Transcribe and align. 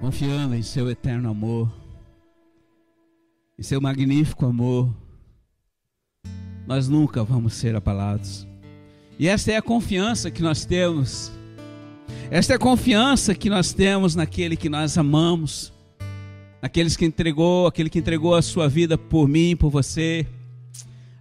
confiando 0.00 0.54
em 0.54 0.62
seu 0.62 0.90
eterno 0.90 1.28
amor, 1.28 1.70
em 3.58 3.62
seu 3.62 3.82
magnífico 3.82 4.46
amor, 4.46 4.88
nós 6.66 6.88
nunca 6.88 7.22
vamos 7.22 7.52
ser 7.52 7.76
abalados. 7.76 8.46
E 9.18 9.28
esta 9.28 9.52
é 9.52 9.56
a 9.56 9.62
confiança 9.62 10.30
que 10.30 10.40
nós 10.40 10.64
temos, 10.64 11.30
esta 12.30 12.54
é 12.54 12.56
a 12.56 12.58
confiança 12.58 13.34
que 13.34 13.50
nós 13.50 13.74
temos 13.74 14.14
naquele 14.14 14.56
que 14.56 14.70
nós 14.70 14.96
amamos, 14.96 15.70
naqueles 16.62 16.96
que 16.96 17.04
entregou, 17.04 17.66
aquele 17.66 17.90
que 17.90 17.98
entregou 17.98 18.34
a 18.34 18.40
sua 18.40 18.68
vida 18.68 18.96
por 18.96 19.28
mim, 19.28 19.54
por 19.54 19.68
você, 19.68 20.26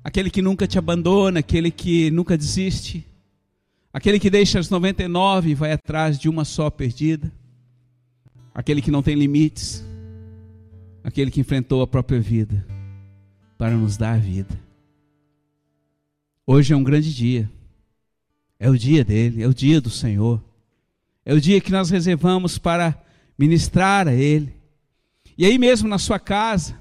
aquele 0.02 0.30
que 0.30 0.42
nunca 0.42 0.66
te 0.66 0.80
abandona, 0.80 1.42
aquele 1.42 1.70
que 1.70 2.10
nunca 2.12 2.38
desiste, 2.38 3.06
aquele 3.92 4.22
que 4.22 4.30
deixa 4.30 4.58
as 4.58 4.70
99 4.70 5.50
e 5.50 5.54
vai 5.54 5.74
atrás 5.74 6.18
de 6.18 6.30
uma 6.30 6.46
só 6.46 6.70
perdida 6.70 7.30
aquele 8.60 8.82
que 8.82 8.92
não 8.92 9.02
tem 9.02 9.16
limites, 9.16 9.86
aquele 11.02 11.32
que 11.32 11.40
enfrentou 11.40 11.82
a 11.82 11.88
própria 11.88 12.20
vida 12.20 12.68
para 13.58 13.72
nos 13.72 13.96
dar 13.96 14.16
a 14.16 14.18
vida. 14.18 14.60
Hoje 16.46 16.74
é 16.74 16.76
um 16.76 16.84
grande 16.84 17.16
dia, 17.16 17.50
é 18.60 18.70
o 18.70 18.78
dia 18.78 19.06
dele, 19.06 19.42
é 19.42 19.48
o 19.48 19.54
dia 19.54 19.80
do 19.80 19.90
Senhor, 19.90 20.44
é 21.24 21.34
o 21.34 21.40
dia 21.40 21.62
que 21.62 21.72
nós 21.72 21.90
reservamos 21.90 22.58
para 22.58 23.02
ministrar 23.38 24.10
a 24.10 24.14
Ele. 24.14 24.54
E 25.38 25.46
aí 25.46 25.58
mesmo 25.58 25.88
na 25.88 25.98
sua 25.98 26.20
casa, 26.20 26.78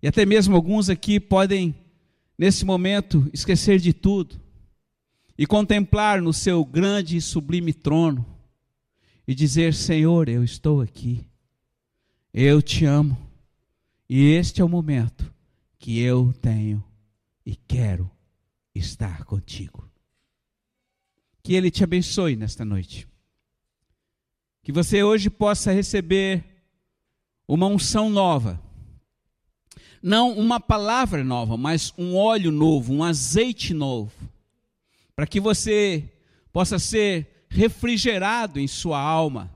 e 0.00 0.06
até 0.06 0.24
mesmo 0.24 0.54
alguns 0.54 0.88
aqui 0.88 1.18
podem, 1.18 1.74
nesse 2.38 2.64
momento, 2.64 3.28
esquecer 3.32 3.80
de 3.80 3.92
tudo 3.92 4.40
e 5.36 5.48
contemplar 5.48 6.22
no 6.22 6.32
seu 6.32 6.64
grande 6.64 7.16
e 7.16 7.20
sublime 7.20 7.72
trono 7.72 8.37
e 9.28 9.34
dizer: 9.34 9.74
Senhor, 9.74 10.26
eu 10.26 10.42
estou 10.42 10.80
aqui, 10.80 11.28
eu 12.32 12.62
te 12.62 12.86
amo, 12.86 13.14
e 14.08 14.30
este 14.30 14.62
é 14.62 14.64
o 14.64 14.68
momento 14.68 15.30
que 15.78 16.00
eu 16.00 16.32
tenho 16.40 16.82
e 17.44 17.54
quero 17.54 18.10
estar 18.74 19.24
contigo. 19.24 19.86
Que 21.42 21.52
Ele 21.52 21.70
te 21.70 21.84
abençoe 21.84 22.36
nesta 22.36 22.64
noite. 22.64 23.06
Que 24.62 24.72
você 24.72 25.02
hoje 25.02 25.28
possa 25.28 25.72
receber 25.72 26.42
uma 27.46 27.66
unção 27.66 28.08
nova. 28.08 28.58
Não 30.02 30.38
uma 30.38 30.58
palavra 30.58 31.22
nova, 31.22 31.56
mas 31.56 31.92
um 31.98 32.16
óleo 32.16 32.50
novo, 32.50 32.94
um 32.94 33.04
azeite 33.04 33.74
novo. 33.74 34.12
Para 35.14 35.26
que 35.26 35.38
você 35.40 36.10
possa 36.50 36.78
ser 36.78 37.37
refrigerado 37.48 38.60
em 38.60 38.66
sua 38.66 39.00
alma, 39.00 39.50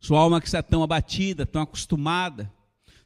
sua 0.00 0.20
alma 0.20 0.40
que 0.40 0.46
está 0.46 0.62
tão 0.62 0.82
abatida, 0.82 1.44
tão 1.44 1.62
acostumada, 1.62 2.52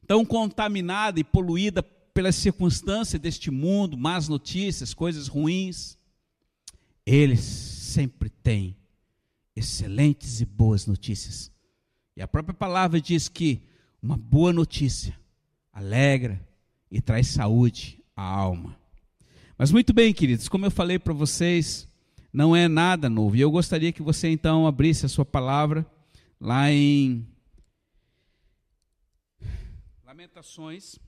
tão 0.07 0.25
contaminada 0.25 1.19
e 1.19 1.25
poluída 1.25 1.83
pelas 1.83 2.37
circunstâncias 2.37 3.21
deste 3.21 3.51
mundo, 3.51 3.97
más 3.97 4.29
notícias, 4.29 4.95
coisas 4.95 5.29
ruins. 5.29 5.97
Ele 7.05 7.37
sempre 7.37 8.29
tem 8.29 8.77
excelentes 9.57 10.41
e 10.41 10.45
boas 10.45 10.87
notícias. 10.87 11.51
E 12.17 12.23
a 12.23 12.29
própria 12.29 12.55
palavra 12.55 13.01
diz 13.01 13.29
que 13.29 13.63
uma 14.03 14.17
boa 14.17 14.53
notícia 14.53 15.19
alegra 15.73 16.41
e 16.91 17.01
traz 17.01 17.29
saúde 17.29 17.99
à 18.15 18.23
alma. 18.23 18.77
Mas 19.57 19.71
muito 19.71 19.93
bem, 19.93 20.13
queridos, 20.13 20.49
como 20.49 20.67
eu 20.67 20.71
falei 20.71 20.99
para 20.99 21.13
vocês, 21.13 21.89
não 22.33 22.57
é 22.57 22.67
nada 22.67 23.11
novo. 23.11 23.37
E 23.37 23.41
eu 23.41 23.51
gostaria 23.51 23.93
que 23.93 24.03
você 24.03 24.29
então 24.29 24.67
abrisse 24.67 25.05
a 25.05 25.09
sua 25.09 25.25
palavra 25.25 25.87
lá 26.41 26.71
em 26.71 27.27
Lamentações. 30.05 30.99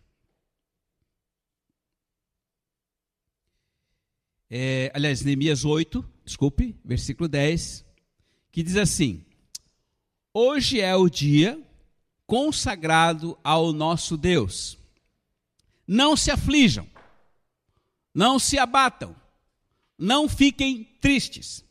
É, 4.50 4.91
aliás, 4.94 5.22
Neemias 5.22 5.65
8, 5.65 6.04
desculpe, 6.25 6.76
versículo 6.84 7.28
10, 7.28 7.84
que 8.53 8.62
diz 8.62 8.76
assim: 8.76 9.25
Hoje 10.32 10.81
é 10.81 10.94
o 10.94 11.09
dia 11.09 11.60
consagrado 12.26 13.38
ao 13.43 13.72
nosso 13.72 14.16
Deus. 14.16 14.78
Não 15.87 16.16
se 16.16 16.31
aflijam, 16.31 16.88
não 18.15 18.38
se 18.38 18.59
abatam 18.59 19.16
não 20.04 20.28
fiquem 20.28 20.87
tristes. 21.00 21.65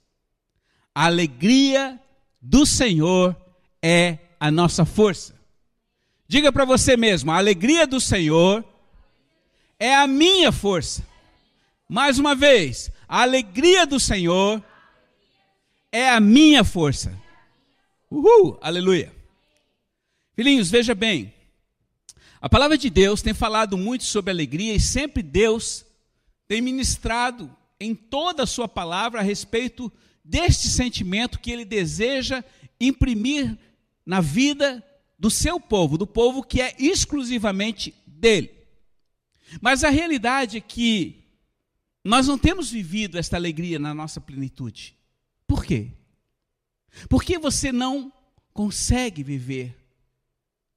A 0.94 1.06
alegria 1.06 2.00
do 2.42 2.66
Senhor 2.66 3.36
é 3.82 4.18
a 4.40 4.50
nossa 4.50 4.86
força. 4.86 5.40
Diga 6.28 6.52
para 6.52 6.66
você 6.66 6.98
mesmo: 6.98 7.32
a 7.32 7.38
alegria 7.38 7.86
do 7.86 8.02
Senhor 8.02 8.66
é 9.80 9.94
a 9.94 10.08
minha 10.08 10.52
força. 10.52 11.06
Mais 11.88 12.18
uma 12.18 12.34
vez, 12.34 12.92
a 13.08 13.22
alegria 13.22 13.86
do 13.86 14.00
Senhor 14.00 14.64
é 15.92 16.10
a 16.10 16.20
minha 16.20 16.64
força. 16.64 17.16
Uhul, 18.10 18.58
aleluia. 18.62 19.14
Filhinhos, 20.36 20.72
veja 20.72 20.96
bem. 20.96 21.32
A 22.42 22.50
palavra 22.50 22.78
de 22.78 22.90
Deus 22.90 23.22
tem 23.22 23.34
falado 23.34 23.78
muito 23.78 24.04
sobre 24.04 24.32
alegria 24.32 24.74
e 24.74 24.80
sempre 24.80 25.22
Deus 25.22 25.86
tem 26.48 26.62
ministrado 26.62 27.56
em 27.84 27.94
toda 27.94 28.44
a 28.44 28.48
sua 28.48 28.68
palavra 28.68 29.20
a 29.20 29.24
respeito 29.24 29.92
deste 30.24 30.70
sentimento 30.70 31.40
que 31.40 31.52
ele 31.52 31.66
deseja 31.66 32.44
imprimir 32.80 33.58
na 34.06 34.22
vida 34.22 34.84
do 35.18 35.30
seu 35.30 35.60
povo, 35.60 35.98
do 35.98 36.08
povo 36.08 36.44
que 36.44 36.62
é 36.62 36.76
exclusivamente 36.80 37.94
dele. 38.06 38.52
Mas 39.62 39.84
a 39.84 39.90
realidade 39.90 40.58
é 40.58 40.62
que 40.62 41.24
nós 42.04 42.28
não 42.28 42.38
temos 42.38 42.72
vivido 42.72 43.18
esta 43.18 43.38
alegria 43.38 43.80
na 43.80 43.94
nossa 43.94 44.20
plenitude. 44.20 44.96
Por 45.48 45.64
quê? 45.64 45.92
Porque 47.10 47.38
você 47.38 47.72
não 47.72 48.12
consegue 48.54 49.24
viver 49.24 49.76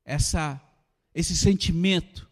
essa 0.04 0.60
esse 1.14 1.34
sentimento 1.34 2.28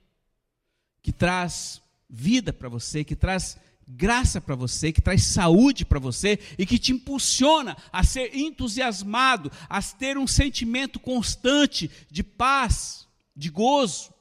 que 1.02 1.10
traz 1.10 1.80
vida 2.08 2.52
para 2.52 2.68
você, 2.68 3.02
que 3.02 3.16
traz 3.16 3.56
graça 3.86 4.40
para 4.40 4.54
você, 4.54 4.92
que 4.92 5.00
traz 5.00 5.24
saúde 5.24 5.84
para 5.84 5.98
você 5.98 6.38
e 6.58 6.64
que 6.64 6.78
te 6.78 6.92
impulsiona 6.92 7.76
a 7.92 8.02
ser 8.02 8.34
entusiasmado, 8.34 9.50
a 9.68 9.82
ter 9.82 10.16
um 10.16 10.26
sentimento 10.26 10.98
constante 10.98 11.90
de 12.10 12.22
paz, 12.22 13.06
de 13.36 13.50
gozo, 13.50 14.12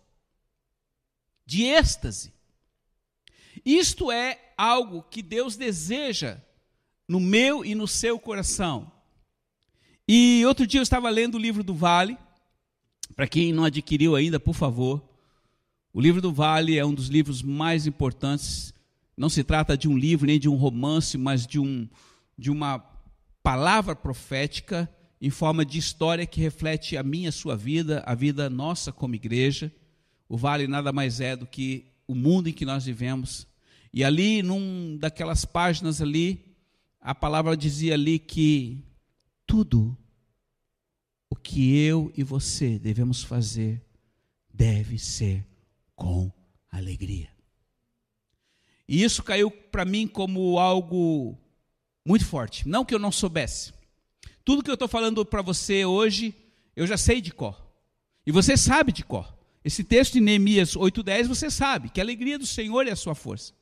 de 1.45 1.63
êxtase. 1.63 2.33
Isto 3.65 4.11
é 4.11 4.53
algo 4.57 5.03
que 5.03 5.21
Deus 5.21 5.55
deseja 5.55 6.37
no 7.07 7.19
meu 7.19 7.63
e 7.63 7.75
no 7.75 7.87
seu 7.87 8.19
coração. 8.19 8.91
E 10.07 10.43
outro 10.45 10.67
dia 10.67 10.79
eu 10.79 10.83
estava 10.83 11.09
lendo 11.09 11.35
o 11.35 11.39
livro 11.39 11.63
do 11.63 11.73
Vale, 11.73 12.17
para 13.15 13.27
quem 13.27 13.53
não 13.53 13.63
adquiriu 13.63 14.15
ainda, 14.15 14.39
por 14.39 14.53
favor. 14.53 15.01
O 15.93 16.01
livro 16.01 16.21
do 16.21 16.33
Vale 16.33 16.77
é 16.77 16.85
um 16.85 16.93
dos 16.93 17.07
livros 17.07 17.41
mais 17.41 17.85
importantes 17.85 18.73
não 19.15 19.29
se 19.29 19.43
trata 19.43 19.77
de 19.77 19.87
um 19.87 19.97
livro 19.97 20.27
nem 20.27 20.39
de 20.39 20.49
um 20.49 20.55
romance, 20.55 21.17
mas 21.17 21.45
de, 21.45 21.59
um, 21.59 21.87
de 22.37 22.49
uma 22.49 22.79
palavra 23.41 23.95
profética 23.95 24.89
em 25.21 25.29
forma 25.29 25.65
de 25.65 25.77
história 25.77 26.25
que 26.25 26.41
reflete 26.41 26.97
a 26.97 27.03
minha, 27.03 27.29
a 27.29 27.31
sua 27.31 27.55
vida, 27.55 28.03
a 28.05 28.13
vida 28.13 28.49
nossa 28.49 28.91
como 28.91 29.15
igreja. 29.15 29.71
O 30.27 30.35
vale 30.35 30.67
nada 30.67 30.91
mais 30.91 31.21
é 31.21 31.35
do 31.35 31.45
que 31.45 31.85
o 32.07 32.15
mundo 32.15 32.49
em 32.49 32.53
que 32.53 32.65
nós 32.65 32.85
vivemos. 32.85 33.47
E 33.93 34.03
ali, 34.03 34.41
num 34.41 34.97
daquelas 34.97 35.45
páginas 35.45 36.01
ali, 36.01 36.43
a 36.99 37.13
palavra 37.13 37.55
dizia 37.55 37.93
ali 37.93 38.17
que 38.17 38.83
tudo 39.45 39.95
o 41.29 41.35
que 41.35 41.77
eu 41.77 42.11
e 42.17 42.23
você 42.23 42.79
devemos 42.79 43.23
fazer 43.23 43.81
deve 44.53 44.97
ser 44.97 45.45
com 45.95 46.31
alegria. 46.71 47.32
E 48.87 49.03
isso 49.03 49.23
caiu 49.23 49.49
para 49.49 49.85
mim 49.85 50.07
como 50.07 50.59
algo 50.59 51.37
muito 52.05 52.25
forte. 52.25 52.67
Não 52.67 52.83
que 52.83 52.93
eu 52.93 52.99
não 52.99 53.11
soubesse. 53.11 53.73
Tudo 54.43 54.63
que 54.63 54.69
eu 54.69 54.75
estou 54.75 54.87
falando 54.87 55.25
para 55.25 55.41
você 55.41 55.85
hoje, 55.85 56.35
eu 56.75 56.85
já 56.85 56.97
sei 56.97 57.21
de 57.21 57.31
cor. 57.31 57.61
E 58.25 58.31
você 58.31 58.57
sabe 58.57 58.91
de 58.91 59.03
cor. 59.03 59.33
Esse 59.63 59.83
texto 59.83 60.13
de 60.13 60.21
Neemias 60.21 60.75
8,10 60.75 61.27
você 61.27 61.49
sabe 61.49 61.89
que 61.89 62.01
a 62.01 62.03
alegria 62.03 62.37
do 62.37 62.45
Senhor 62.45 62.85
é 62.85 62.91
a 62.91 62.95
sua 62.95 63.15
força. 63.15 63.53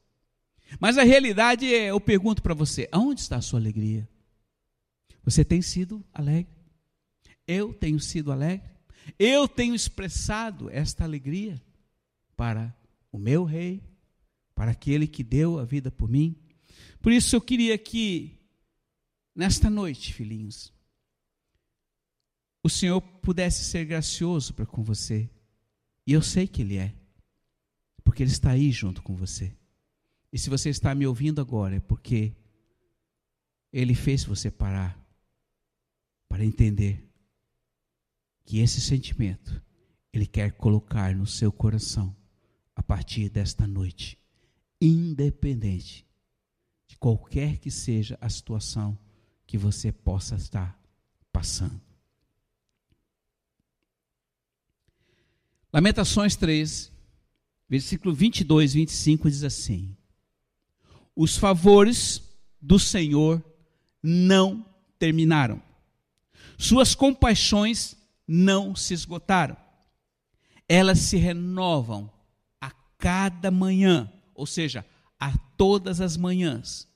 Mas 0.79 0.97
a 0.97 1.03
realidade 1.03 1.71
é, 1.71 1.88
eu 1.88 2.00
pergunto 2.00 2.41
para 2.41 2.53
você: 2.53 2.88
aonde 2.91 3.21
está 3.21 3.38
a 3.38 3.41
sua 3.41 3.59
alegria? 3.59 4.09
Você 5.23 5.45
tem 5.45 5.62
sido 5.62 6.03
alegre? 6.12 6.51
Eu 7.47 7.73
tenho 7.73 8.00
sido 8.00 8.31
alegre? 8.31 8.68
Eu 9.19 9.47
tenho 9.47 9.75
expressado 9.75 10.69
esta 10.69 11.03
alegria 11.03 11.62
para 12.35 12.75
o 13.12 13.19
meu 13.19 13.44
rei, 13.44 13.83
para 14.53 14.71
aquele 14.71 15.07
que 15.07 15.24
deu 15.24 15.59
a 15.59 15.65
vida 15.65 15.92
por 15.92 16.09
mim. 16.09 16.36
Por 17.01 17.12
isso 17.12 17.36
eu 17.36 17.42
queria 17.42 17.77
que, 17.77 18.39
nesta 19.36 19.69
noite, 19.69 20.13
filhinhos, 20.13 20.74
o 22.63 22.69
Senhor 22.69 23.01
pudesse 23.01 23.63
ser 23.63 23.86
gracioso 23.86 24.53
para 24.53 24.65
com 24.65 24.83
você. 24.83 25.30
E 26.06 26.13
eu 26.13 26.21
sei 26.21 26.48
que 26.48 26.62
Ele 26.62 26.77
é, 26.77 26.94
porque 28.03 28.24
Ele 28.24 28.31
está 28.31 28.51
aí 28.51 28.71
junto 28.71 29.01
com 29.01 29.15
você. 29.15 29.56
E 30.31 30.38
se 30.38 30.50
você 30.50 30.69
está 30.69 30.94
me 30.95 31.06
ouvindo 31.06 31.42
agora, 31.42 31.75
é 31.75 31.80
porque 31.80 32.36
Ele 33.74 33.95
fez 33.95 34.24
você 34.24 34.50
parar 34.50 35.00
para 36.30 36.45
entender 36.45 37.07
que 38.45 38.59
esse 38.59 38.80
sentimento 38.80 39.62
Ele 40.13 40.25
quer 40.25 40.51
colocar 40.54 41.15
no 41.15 41.25
seu 41.25 41.51
coração 41.51 42.15
a 42.75 42.83
partir 42.83 43.30
desta 43.30 43.68
noite, 43.68 44.18
independente 44.81 46.06
de 46.88 46.98
qualquer 46.98 47.60
que 47.60 47.69
seja 47.69 48.18
a 48.19 48.28
situação 48.28 48.98
que 49.45 49.57
você 49.57 49.92
possa 49.92 50.36
estar 50.36 50.78
passando. 51.31 51.80
Lamentações 55.72 56.36
3, 56.36 56.92
versículo 57.69 58.13
22, 58.13 58.74
25 58.74 59.30
diz 59.30 59.44
assim: 59.44 59.95
Os 61.16 61.38
favores 61.38 62.22
do 62.62 62.78
Senhor 62.78 63.42
não 64.04 64.66
terminaram, 65.00 65.62
suas 66.57 66.94
compaixões 66.94 67.95
não 68.28 68.75
se 68.75 68.94
esgotaram, 68.94 69.56
elas 70.68 71.00
se 71.00 71.16
renovam 71.16 72.12
a 72.60 72.72
cada 72.98 73.50
manhã, 73.50 74.12
ou 74.42 74.48
seja, 74.48 74.84
a 75.20 75.38
todas 75.56 76.02
as 76.02 76.18
manhãs, 76.18 76.88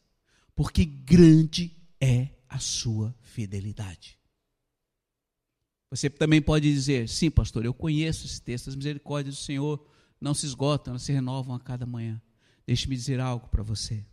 porque 0.55 0.83
grande 0.83 1.71
é 2.01 2.29
a 2.49 2.57
sua 2.57 3.15
fidelidade. 3.21 4.17
Você 5.91 6.09
também 6.09 6.41
pode 6.41 6.73
dizer: 6.73 7.07
sim, 7.07 7.29
pastor, 7.29 7.63
eu 7.63 7.73
conheço 7.73 8.25
esse 8.25 8.41
texto, 8.41 8.67
as 8.67 8.75
misericórdias 8.75 9.35
do 9.35 9.41
Senhor 9.41 9.87
não 10.19 10.33
se 10.33 10.47
esgotam, 10.47 10.93
elas 10.93 11.03
se 11.03 11.13
renovam 11.13 11.55
a 11.55 11.59
cada 11.59 11.85
manhã. 11.85 12.19
Deixe-me 12.65 12.95
dizer 12.95 13.19
algo 13.19 13.47
para 13.47 13.61
você. 13.61 14.03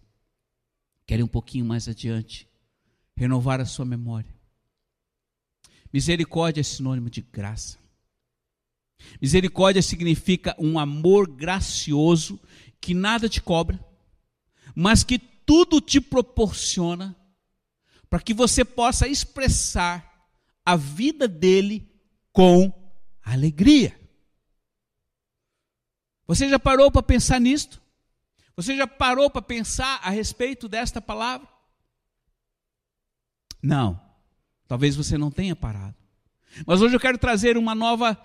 Quer 1.06 1.20
ir 1.20 1.23
um 1.23 1.29
pouquinho 1.29 1.64
mais 1.64 1.88
adiante, 1.88 2.46
renovar 3.17 3.62
a 3.62 3.64
sua 3.64 3.87
memória. 3.87 4.32
Misericórdia 5.90 6.61
é 6.61 6.64
sinônimo 6.64 7.08
de 7.08 7.23
graça. 7.23 7.79
Misericórdia 9.23 9.81
significa 9.81 10.55
um 10.58 10.79
amor 10.79 11.26
gracioso 11.26 12.38
que 12.82 12.93
nada 12.94 13.29
te 13.29 13.40
cobra, 13.40 13.79
mas 14.75 15.05
que 15.05 15.17
tudo 15.17 15.81
te 15.81 16.00
proporciona 16.00 17.17
para 18.11 18.20
que 18.20 18.34
você 18.34 18.64
possa 18.64 19.06
expressar 19.06 20.29
a 20.67 20.75
vida 20.75 21.29
dele 21.29 21.88
com 22.32 22.73
alegria. 23.23 23.99
Você 26.26 26.49
já 26.49 26.58
parou 26.58 26.90
para 26.90 27.02
pensar 27.02 27.40
nisto? 27.40 27.81
Você 28.56 28.76
já 28.76 28.87
parou 28.87 29.31
para 29.31 29.40
pensar 29.40 30.00
a 30.02 30.11
respeito 30.11 30.69
desta 30.69 31.00
palavra? 31.00 31.49
Não. 33.62 34.00
Talvez 34.67 34.96
você 34.96 35.17
não 35.17 35.31
tenha 35.31 35.55
parado. 35.55 35.94
Mas 36.67 36.82
hoje 36.82 36.96
eu 36.96 37.00
quero 37.00 37.17
trazer 37.17 37.56
uma 37.56 37.75
nova 37.75 38.20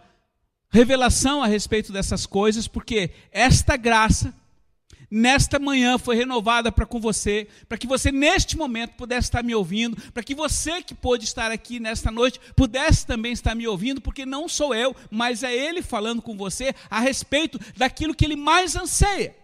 revelação 0.70 1.44
a 1.44 1.48
respeito 1.48 1.94
dessas 1.94 2.26
coisas, 2.26 2.68
porque 2.68 3.12
esta 3.32 3.78
graça 3.78 4.34
nesta 5.10 5.58
manhã 5.58 5.98
foi 5.98 6.16
renovada 6.16 6.72
para 6.72 6.86
com 6.86 7.00
você, 7.00 7.48
para 7.68 7.78
que 7.78 7.88
você 7.88 8.12
neste 8.12 8.58
momento 8.58 8.96
pudesse 8.96 9.28
estar 9.28 9.44
me 9.44 9.56
ouvindo, 9.56 9.96
para 10.12 10.24
que 10.24 10.36
você 10.36 10.82
que 10.82 10.94
pôde 10.94 11.26
estar 11.26 11.52
aqui 11.52 11.80
nesta 11.80 12.12
noite 12.12 12.40
pudesse 12.56 13.06
também 13.06 13.32
estar 13.32 13.56
me 13.56 13.68
ouvindo, 13.68 14.02
porque 14.02 14.26
não 14.26 14.48
sou 14.48 14.76
eu, 14.76 14.96
mas 15.10 15.44
é 15.44 15.54
Ele 15.54 15.82
falando 15.82 16.22
com 16.22 16.36
você 16.36 16.74
a 16.90 17.00
respeito 17.00 17.60
daquilo 17.76 18.14
que 18.14 18.26
Ele 18.26 18.36
mais 18.36 18.76
anseia. 18.76 19.36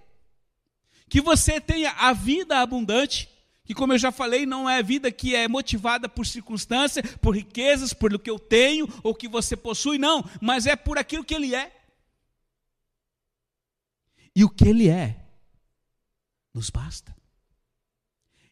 Que 1.10 1.22
você 1.22 1.62
tenha 1.62 1.92
a 1.92 2.12
vida 2.12 2.60
abundante, 2.60 3.30
que 3.66 3.74
como 3.74 3.94
eu 3.94 3.98
já 3.98 4.12
falei, 4.12 4.46
não 4.46 4.70
é 4.70 4.84
vida 4.84 5.12
que 5.12 5.36
é 5.36 5.48
motivada 5.48 6.10
por 6.10 6.26
circunstância, 6.26 7.02
por 7.22 7.36
riquezas, 7.36 7.94
por 7.94 8.14
o 8.14 8.20
que 8.20 8.30
eu 8.30 8.40
tenho 8.40 8.88
ou 9.02 9.16
que 9.16 9.28
você 9.28 9.56
possui, 9.56 9.98
não, 9.98 10.28
mas 10.42 10.66
é 10.66 10.76
por 10.76 10.98
aquilo 10.98 11.24
que 11.24 11.34
Ele 11.34 11.56
é. 11.56 11.72
E 14.36 14.44
o 14.44 14.50
que 14.50 14.68
Ele 14.68 14.90
é 14.90 15.23
nos 16.54 16.70
basta. 16.70 17.16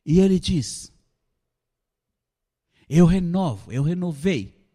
E 0.06 0.20
ele 0.20 0.40
diz: 0.40 0.92
Eu 2.90 3.06
renovo, 3.06 3.72
eu 3.72 3.84
renovei, 3.84 4.68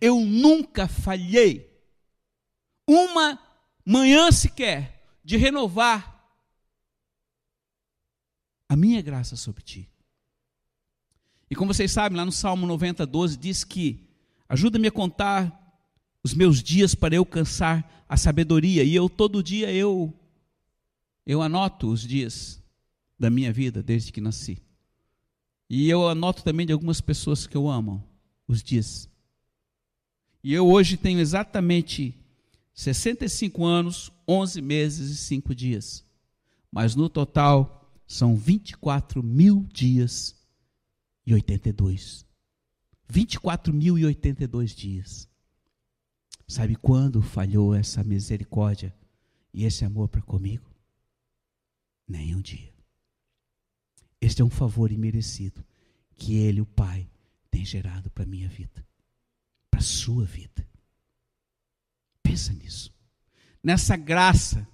eu 0.00 0.20
nunca 0.20 0.88
falhei 0.88 1.70
uma 2.86 3.38
manhã 3.84 4.30
sequer 4.32 5.20
de 5.24 5.36
renovar 5.36 6.12
a 8.68 8.76
minha 8.76 9.02
graça 9.02 9.36
sobre 9.36 9.62
ti. 9.62 9.88
E 11.50 11.54
como 11.54 11.74
vocês 11.74 11.92
sabem, 11.92 12.16
lá 12.16 12.24
no 12.24 12.32
Salmo 12.32 12.66
90, 12.66 13.04
12, 13.04 13.36
diz 13.36 13.62
que 13.62 14.08
ajuda-me 14.48 14.88
a 14.88 14.92
contar 14.92 15.60
os 16.24 16.32
meus 16.32 16.62
dias 16.62 16.94
para 16.94 17.14
eu 17.14 17.20
alcançar 17.20 18.04
a 18.08 18.16
sabedoria. 18.16 18.82
E 18.82 18.94
eu 18.94 19.08
todo 19.10 19.42
dia 19.42 19.70
eu 19.70 20.18
eu 21.26 21.42
anoto 21.42 21.88
os 21.88 22.00
dias 22.00 22.61
da 23.22 23.30
minha 23.30 23.52
vida 23.52 23.80
desde 23.80 24.10
que 24.10 24.20
nasci. 24.20 24.60
E 25.70 25.88
eu 25.88 26.08
anoto 26.08 26.42
também 26.42 26.66
de 26.66 26.72
algumas 26.72 27.00
pessoas 27.00 27.46
que 27.46 27.56
eu 27.56 27.68
amo, 27.68 28.04
os 28.48 28.60
dias. 28.60 29.08
E 30.42 30.52
eu 30.52 30.68
hoje 30.68 30.96
tenho 30.96 31.20
exatamente 31.20 32.18
65 32.74 33.64
anos, 33.64 34.10
11 34.26 34.60
meses 34.60 35.10
e 35.10 35.16
5 35.16 35.54
dias. 35.54 36.04
Mas 36.68 36.96
no 36.96 37.08
total 37.08 37.96
são 38.08 38.34
24 38.34 39.22
mil 39.22 39.68
dias 39.72 40.34
e 41.24 41.32
82. 41.32 42.26
24 43.08 43.72
mil 43.72 43.96
e 43.96 44.04
82 44.04 44.74
dias. 44.74 45.28
Sabe 46.48 46.74
quando 46.74 47.22
falhou 47.22 47.72
essa 47.72 48.02
misericórdia 48.02 48.92
e 49.54 49.64
esse 49.64 49.84
amor 49.84 50.08
para 50.08 50.22
comigo? 50.22 50.68
Nenhum 52.08 52.40
dia. 52.40 52.71
Este 54.22 54.40
é 54.40 54.44
um 54.44 54.50
favor 54.50 54.92
imerecido 54.92 55.64
que 56.14 56.36
Ele, 56.36 56.60
o 56.60 56.66
Pai, 56.66 57.10
tem 57.50 57.64
gerado 57.64 58.08
para 58.08 58.22
a 58.22 58.26
minha 58.26 58.48
vida, 58.48 58.86
para 59.68 59.80
a 59.80 59.82
sua 59.82 60.24
vida. 60.24 60.64
Pensa 62.22 62.52
nisso. 62.52 62.94
Nessa 63.60 63.96
graça, 63.96 64.66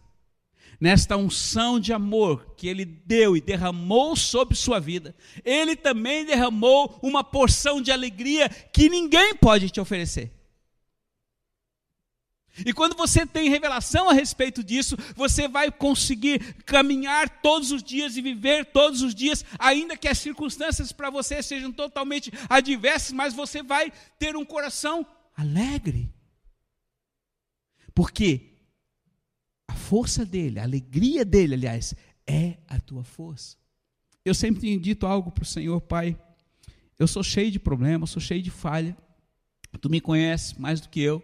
nesta 0.78 1.16
unção 1.16 1.80
de 1.80 1.94
amor 1.94 2.54
que 2.56 2.68
Ele 2.68 2.84
deu 2.84 3.34
e 3.34 3.40
derramou 3.40 4.14
sobre 4.14 4.54
sua 4.54 4.78
vida, 4.78 5.16
Ele 5.42 5.74
também 5.74 6.26
derramou 6.26 7.00
uma 7.02 7.24
porção 7.24 7.80
de 7.80 7.90
alegria 7.90 8.50
que 8.50 8.90
ninguém 8.90 9.34
pode 9.34 9.70
te 9.70 9.80
oferecer. 9.80 10.37
E 12.64 12.72
quando 12.72 12.96
você 12.96 13.24
tem 13.26 13.48
revelação 13.48 14.08
a 14.08 14.12
respeito 14.12 14.64
disso, 14.64 14.96
você 15.14 15.46
vai 15.46 15.70
conseguir 15.70 16.54
caminhar 16.64 17.28
todos 17.40 17.70
os 17.70 17.82
dias 17.82 18.16
e 18.16 18.22
viver 18.22 18.66
todos 18.66 19.02
os 19.02 19.14
dias, 19.14 19.44
ainda 19.58 19.96
que 19.96 20.08
as 20.08 20.18
circunstâncias 20.18 20.90
para 20.90 21.10
você 21.10 21.42
sejam 21.42 21.70
totalmente 21.70 22.32
adversas, 22.48 23.12
mas 23.12 23.34
você 23.34 23.62
vai 23.62 23.92
ter 24.18 24.36
um 24.36 24.44
coração 24.44 25.06
alegre. 25.36 26.12
Porque 27.94 28.56
a 29.68 29.74
força 29.74 30.24
dele, 30.24 30.58
a 30.58 30.64
alegria 30.64 31.24
dele, 31.24 31.54
aliás, 31.54 31.94
é 32.26 32.58
a 32.66 32.80
tua 32.80 33.04
força. 33.04 33.56
Eu 34.24 34.34
sempre 34.34 34.60
tenho 34.60 34.80
dito 34.80 35.06
algo 35.06 35.30
para 35.30 35.42
o 35.42 35.46
Senhor, 35.46 35.80
Pai. 35.80 36.18
Eu 36.98 37.06
sou 37.06 37.22
cheio 37.22 37.50
de 37.50 37.58
problemas, 37.58 38.10
sou 38.10 38.20
cheio 38.20 38.42
de 38.42 38.50
falha. 38.50 38.96
Tu 39.80 39.88
me 39.88 40.00
conheces 40.00 40.54
mais 40.54 40.80
do 40.80 40.88
que 40.88 41.00
eu. 41.00 41.22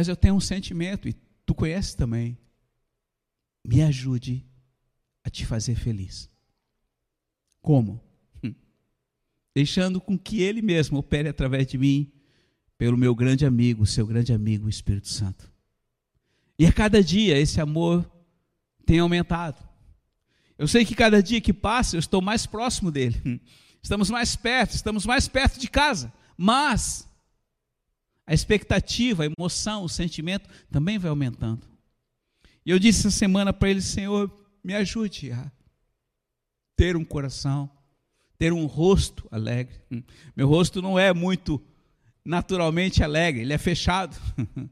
Mas 0.00 0.08
eu 0.08 0.16
tenho 0.16 0.34
um 0.34 0.40
sentimento, 0.40 1.06
e 1.06 1.12
tu 1.44 1.54
conheces 1.54 1.92
também. 1.92 2.38
Me 3.62 3.82
ajude 3.82 4.46
a 5.22 5.28
te 5.28 5.44
fazer 5.44 5.74
feliz. 5.74 6.26
Como? 7.60 8.02
Hum. 8.42 8.54
Deixando 9.54 10.00
com 10.00 10.18
que 10.18 10.40
Ele 10.40 10.62
mesmo 10.62 10.96
opere 10.96 11.28
através 11.28 11.66
de 11.66 11.76
mim, 11.76 12.10
pelo 12.78 12.96
meu 12.96 13.14
grande 13.14 13.44
amigo, 13.44 13.84
seu 13.84 14.06
grande 14.06 14.32
amigo, 14.32 14.64
o 14.64 14.70
Espírito 14.70 15.08
Santo. 15.08 15.52
E 16.58 16.64
a 16.64 16.72
cada 16.72 17.04
dia 17.04 17.38
esse 17.38 17.60
amor 17.60 18.10
tem 18.86 19.00
aumentado. 19.00 19.62
Eu 20.56 20.66
sei 20.66 20.82
que 20.82 20.94
cada 20.94 21.22
dia 21.22 21.42
que 21.42 21.52
passa 21.52 21.96
eu 21.96 22.00
estou 22.00 22.22
mais 22.22 22.46
próximo 22.46 22.90
dele. 22.90 23.20
Hum. 23.26 23.38
Estamos 23.82 24.08
mais 24.08 24.34
perto, 24.34 24.74
estamos 24.74 25.04
mais 25.04 25.28
perto 25.28 25.60
de 25.60 25.68
casa. 25.68 26.10
Mas 26.38 27.06
a 28.30 28.34
expectativa, 28.34 29.24
a 29.24 29.26
emoção, 29.26 29.82
o 29.82 29.88
sentimento 29.88 30.48
também 30.70 30.96
vai 31.00 31.10
aumentando. 31.10 31.66
E 32.64 32.70
eu 32.70 32.78
disse 32.78 33.00
essa 33.00 33.10
semana 33.10 33.52
para 33.52 33.68
ele: 33.68 33.82
Senhor, 33.82 34.30
me 34.62 34.72
ajude 34.72 35.32
a 35.32 35.50
ter 36.76 36.96
um 36.96 37.04
coração, 37.04 37.68
ter 38.38 38.52
um 38.52 38.66
rosto 38.66 39.26
alegre. 39.32 39.74
Hum. 39.90 40.04
Meu 40.36 40.46
rosto 40.46 40.80
não 40.80 40.96
é 40.96 41.12
muito 41.12 41.60
naturalmente 42.24 43.02
alegre, 43.02 43.40
ele 43.40 43.52
é 43.52 43.58
fechado. 43.58 44.16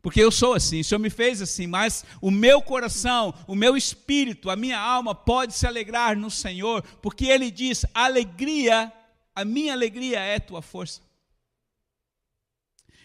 Porque 0.00 0.22
eu 0.22 0.30
sou 0.30 0.54
assim, 0.54 0.80
o 0.80 0.84
Senhor 0.84 1.00
me 1.00 1.10
fez 1.10 1.42
assim, 1.42 1.66
mas 1.66 2.06
o 2.18 2.30
meu 2.30 2.62
coração, 2.62 3.34
o 3.46 3.54
meu 3.54 3.76
espírito, 3.76 4.48
a 4.48 4.56
minha 4.56 4.80
alma 4.80 5.14
pode 5.14 5.52
se 5.52 5.66
alegrar 5.66 6.16
no 6.16 6.30
Senhor, 6.30 6.82
porque 7.02 7.26
Ele 7.26 7.50
diz: 7.50 7.84
alegria, 7.92 8.90
a 9.34 9.44
minha 9.44 9.74
alegria 9.74 10.18
é 10.18 10.38
tua 10.40 10.62
força. 10.62 11.02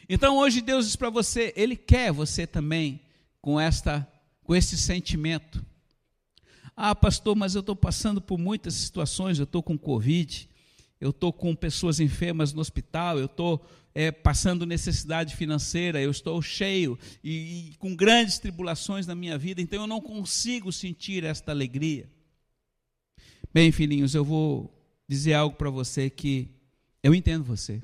Então 0.08 0.38
hoje 0.38 0.62
Deus 0.62 0.86
diz 0.86 0.96
para 0.96 1.10
você, 1.10 1.54
Ele 1.56 1.76
quer 1.76 2.12
você 2.12 2.46
também 2.46 3.02
com 3.42 3.60
esta, 3.60 4.08
com 4.44 4.56
esse 4.56 4.78
sentimento. 4.78 5.66
Ah, 6.76 6.94
pastor, 6.94 7.36
mas 7.36 7.56
eu 7.56 7.62
estou 7.62 7.76
passando 7.76 8.22
por 8.22 8.38
muitas 8.38 8.74
situações, 8.74 9.40
eu 9.40 9.46
estou 9.46 9.64
com 9.64 9.78
Covid, 9.78 10.50
eu 11.00 11.12
estou 11.12 11.32
com 11.32 11.56
pessoas 11.56 12.00
enfermas 12.00 12.52
no 12.54 12.62
hospital, 12.62 13.18
eu 13.18 13.26
estou 13.26 13.66
é, 13.94 14.12
passando 14.12 14.66
necessidade 14.66 15.36
financeira, 15.36 16.02
eu 16.02 16.12
estou 16.12 16.42
cheio 16.42 17.00
e, 17.24 17.70
e 17.70 17.76
com 17.78 17.96
grandes 17.96 18.40
tribulações 18.40 19.08
na 19.08 19.16
minha 19.16 19.38
vida, 19.38 19.62
então 19.62 19.82
eu 19.82 19.88
não 19.88 20.02
consigo 20.02 20.72
sentir 20.72 21.24
esta 21.24 21.52
alegria. 21.52 22.10
Bem, 23.54 23.72
filhinhos, 23.72 24.14
eu 24.14 24.26
vou 24.26 24.70
dizer 25.08 25.34
algo 25.34 25.56
para 25.56 25.70
você 25.70 26.10
que 26.10 26.50
eu 27.02 27.16
entendo 27.16 27.46
você. 27.46 27.82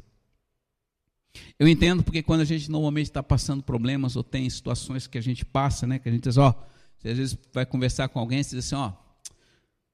Eu 1.58 1.68
entendo 1.68 2.04
porque 2.04 2.22
quando 2.22 2.42
a 2.42 2.46
gente 2.46 2.70
normalmente 2.70 3.08
está 3.08 3.24
passando 3.24 3.64
problemas 3.64 4.16
ou 4.16 4.24
tem 4.24 4.50
situações 4.50 5.08
que 5.08 5.18
a 5.18 5.22
gente 5.22 5.46
passa, 5.46 5.88
né, 5.88 6.00
que 6.00 6.10
a 6.10 6.12
gente 6.12 6.24
diz, 6.24 6.38
ó, 6.38 6.52
você 6.98 7.10
às 7.10 7.18
vezes 7.18 7.38
vai 7.54 7.66
conversar 7.66 8.10
com 8.10 8.20
alguém 8.20 8.40
e 8.40 8.44
diz 8.44 8.54
assim, 8.56 8.76
ó, 8.76 8.94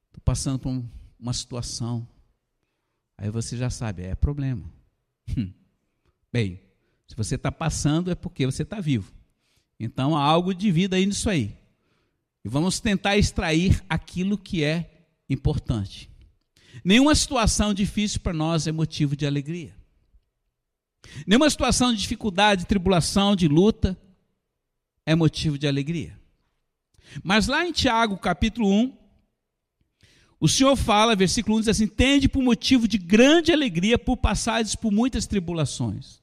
estou 0.08 0.22
passando 0.24 0.60
por 0.60 0.84
uma 1.20 1.34
situação. 1.34 2.08
Aí 3.18 3.30
você 3.30 3.56
já 3.58 3.70
sabe, 3.70 4.04
é 4.04 4.16
problema. 4.16 4.64
Hum. 5.38 5.52
Bem, 6.32 6.60
se 7.08 7.16
você 7.16 7.36
está 7.36 7.52
passando 7.52 8.12
é 8.12 8.16
porque 8.16 8.46
você 8.46 8.64
está 8.64 8.80
vivo. 8.80 9.12
Então 9.80 10.16
há 10.16 10.24
algo 10.24 10.54
de 10.54 10.72
vida 10.72 10.96
aí 10.96 11.06
nisso 11.06 11.30
aí. 11.30 11.56
E 12.44 12.50
vamos 12.50 12.80
tentar 12.80 13.18
extrair 13.18 13.84
aquilo 13.90 14.38
que 14.38 14.64
é 14.64 15.06
importante. 15.30 16.10
Nenhuma 16.84 17.14
situação 17.16 17.74
difícil 17.74 18.20
para 18.22 18.34
nós 18.34 18.68
é 18.68 18.72
motivo 18.72 19.16
de 19.16 19.26
alegria. 19.26 19.77
Nenhuma 21.26 21.50
situação 21.50 21.94
de 21.94 22.00
dificuldade, 22.00 22.62
de 22.62 22.68
tribulação, 22.68 23.36
de 23.36 23.48
luta 23.48 23.98
é 25.06 25.16
motivo 25.16 25.58
de 25.58 25.68
alegria. 25.68 26.20
Mas 27.24 27.48
lá 27.48 27.66
em 27.66 27.72
Tiago, 27.72 28.18
capítulo 28.18 28.70
1, 28.70 28.98
o 30.40 30.48
Senhor 30.48 30.76
fala, 30.76 31.16
versículo 31.16 31.58
1 31.58 31.60
diz 31.62 31.68
assim: 31.70 31.88
Tende 31.88 32.30
por 32.30 32.44
motivo 32.44 32.88
de 32.88 32.98
grande 32.98 33.52
alegria 33.52 33.98
por 33.98 34.18
passagens 34.18 34.76
por 34.76 34.92
muitas 34.92 35.26
tribulações. 35.26 36.22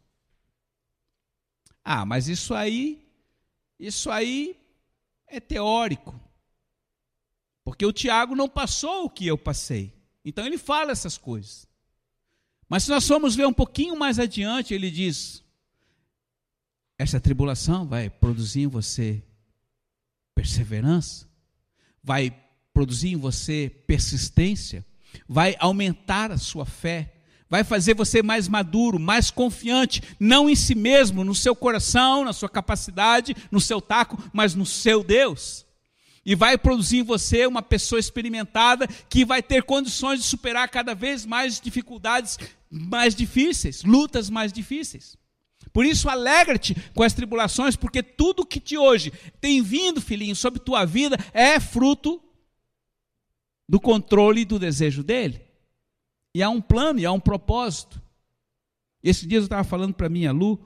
Ah, 1.82 2.04
mas 2.06 2.28
isso 2.28 2.54
aí, 2.54 3.06
isso 3.78 4.10
aí 4.10 4.56
é 5.26 5.40
teórico. 5.40 6.18
Porque 7.64 7.84
o 7.84 7.92
Tiago 7.92 8.36
não 8.36 8.48
passou 8.48 9.04
o 9.04 9.10
que 9.10 9.26
eu 9.26 9.36
passei. 9.36 9.92
Então 10.24 10.46
ele 10.46 10.58
fala 10.58 10.92
essas 10.92 11.18
coisas. 11.18 11.66
Mas 12.68 12.84
se 12.84 12.90
nós 12.90 13.06
formos 13.06 13.34
ver 13.34 13.46
um 13.46 13.52
pouquinho 13.52 13.96
mais 13.96 14.18
adiante, 14.18 14.74
ele 14.74 14.90
diz: 14.90 15.42
essa 16.98 17.20
tribulação 17.20 17.86
vai 17.86 18.08
produzir 18.08 18.62
em 18.62 18.66
você 18.66 19.22
perseverança, 20.34 21.28
vai 22.02 22.34
produzir 22.72 23.10
em 23.10 23.16
você 23.16 23.70
persistência, 23.86 24.84
vai 25.28 25.56
aumentar 25.58 26.30
a 26.30 26.38
sua 26.38 26.64
fé, 26.64 27.14
vai 27.48 27.62
fazer 27.62 27.94
você 27.94 28.22
mais 28.22 28.48
maduro, 28.48 28.98
mais 28.98 29.30
confiante, 29.30 30.02
não 30.18 30.48
em 30.48 30.56
si 30.56 30.74
mesmo, 30.74 31.22
no 31.22 31.34
seu 31.34 31.54
coração, 31.54 32.24
na 32.24 32.32
sua 32.32 32.48
capacidade, 32.48 33.36
no 33.50 33.60
seu 33.60 33.80
taco, 33.80 34.18
mas 34.32 34.54
no 34.54 34.66
seu 34.66 35.04
Deus. 35.04 35.63
E 36.24 36.34
vai 36.34 36.56
produzir 36.56 36.98
em 36.98 37.02
você 37.02 37.46
uma 37.46 37.62
pessoa 37.62 38.00
experimentada 38.00 38.86
que 39.08 39.24
vai 39.24 39.42
ter 39.42 39.62
condições 39.62 40.20
de 40.20 40.26
superar 40.26 40.68
cada 40.68 40.94
vez 40.94 41.26
mais 41.26 41.60
dificuldades 41.60 42.38
mais 42.70 43.14
difíceis, 43.14 43.84
lutas 43.84 44.30
mais 44.30 44.52
difíceis. 44.52 45.16
Por 45.72 45.84
isso, 45.84 46.08
alegra-te 46.08 46.74
com 46.94 47.02
as 47.02 47.12
tribulações, 47.12 47.76
porque 47.76 48.02
tudo 48.02 48.46
que 48.46 48.60
te 48.60 48.78
hoje 48.78 49.12
tem 49.40 49.60
vindo, 49.62 50.00
filhinho, 50.00 50.36
sobre 50.36 50.60
tua 50.60 50.84
vida 50.84 51.16
é 51.32 51.58
fruto 51.58 52.22
do 53.68 53.80
controle 53.80 54.42
e 54.42 54.44
do 54.44 54.58
desejo 54.58 55.02
dele. 55.02 55.40
E 56.34 56.42
há 56.42 56.48
um 56.48 56.60
plano, 56.60 57.00
e 57.00 57.06
há 57.06 57.12
um 57.12 57.20
propósito. 57.20 58.00
Esse 59.02 59.26
dia 59.26 59.38
eu 59.38 59.42
estava 59.42 59.64
falando 59.64 59.94
para 59.94 60.08
mim, 60.08 60.26
a 60.26 60.32
Lu, 60.32 60.64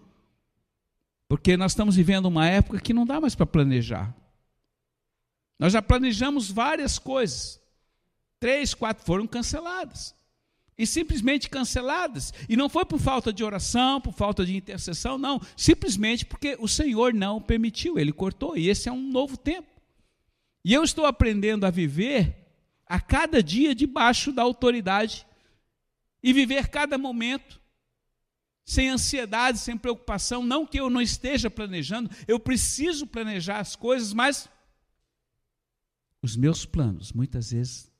porque 1.29 1.57
nós 1.57 1.73
estamos 1.73 1.97
vivendo 1.97 2.27
uma 2.27 2.47
época 2.47 2.81
que 2.81 2.95
não 2.95 3.05
dá 3.05 3.21
mais 3.21 3.35
para 3.35 3.47
planejar. 3.47 4.15
Nós 5.59 5.73
já 5.73 5.83
planejamos 5.83 6.51
várias 6.51 6.99
coisas. 6.99 7.61
Três, 8.39 8.75
quatro 8.75 9.05
foram 9.05 9.27
canceladas. 9.27 10.15
E 10.77 10.87
simplesmente 10.87 11.51
canceladas. 11.51 12.33
E 12.49 12.57
não 12.57 12.69
foi 12.69 12.85
por 12.85 13.01
falta 13.01 13.33
de 13.33 13.43
oração, 13.43 14.01
por 14.01 14.15
falta 14.15 14.47
de 14.47 14.57
intercessão, 14.57 15.19
não. 15.19 15.41
Simplesmente 15.57 16.25
porque 16.25 16.57
o 16.61 16.69
Senhor 16.69 17.13
não 17.13 17.41
permitiu, 17.41 17.99
Ele 17.99 18.13
cortou. 18.13 18.57
E 18.57 18.69
esse 18.69 18.89
é 18.89 18.93
um 18.93 19.03
novo 19.03 19.37
tempo. 19.37 19.69
E 20.65 20.73
eu 20.73 20.85
estou 20.85 21.05
aprendendo 21.05 21.65
a 21.67 21.71
viver 21.71 22.37
a 22.87 23.01
cada 23.01 23.43
dia 23.43 23.75
debaixo 23.75 24.33
da 24.33 24.43
autoridade 24.43 25.27
e 26.23 26.33
viver 26.33 26.69
cada 26.69 26.97
momento 26.97 27.61
sem 28.65 28.91
ansiedade, 28.91 29.59
sem 29.59 29.77
preocupação. 29.77 30.45
Não 30.45 30.67
que 30.67 30.79
eu 30.79 30.91
não 30.91 31.01
esteja 31.01 31.51
planejando, 31.51 32.11
eu 32.29 32.39
preciso 32.39 33.07
planejar 33.07 33.59
as 33.59 33.75
coisas, 33.75 34.13
mas 34.13 34.49
os 36.23 36.37
meus 36.37 36.65
planos 36.65 37.13
muitas 37.13 37.53
vezes 37.53 37.91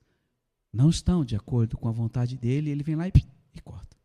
não 0.73 0.91
estão 0.91 1.25
de 1.25 1.37
acordo 1.37 1.77
com 1.77 1.89
a 1.89 1.93
vontade 1.93 2.37
dele, 2.37 2.71
ele 2.71 2.83
vem 2.83 2.97
lá 2.97 3.09
e, 3.09 3.13
e 3.55 3.61
corta. 3.61 3.97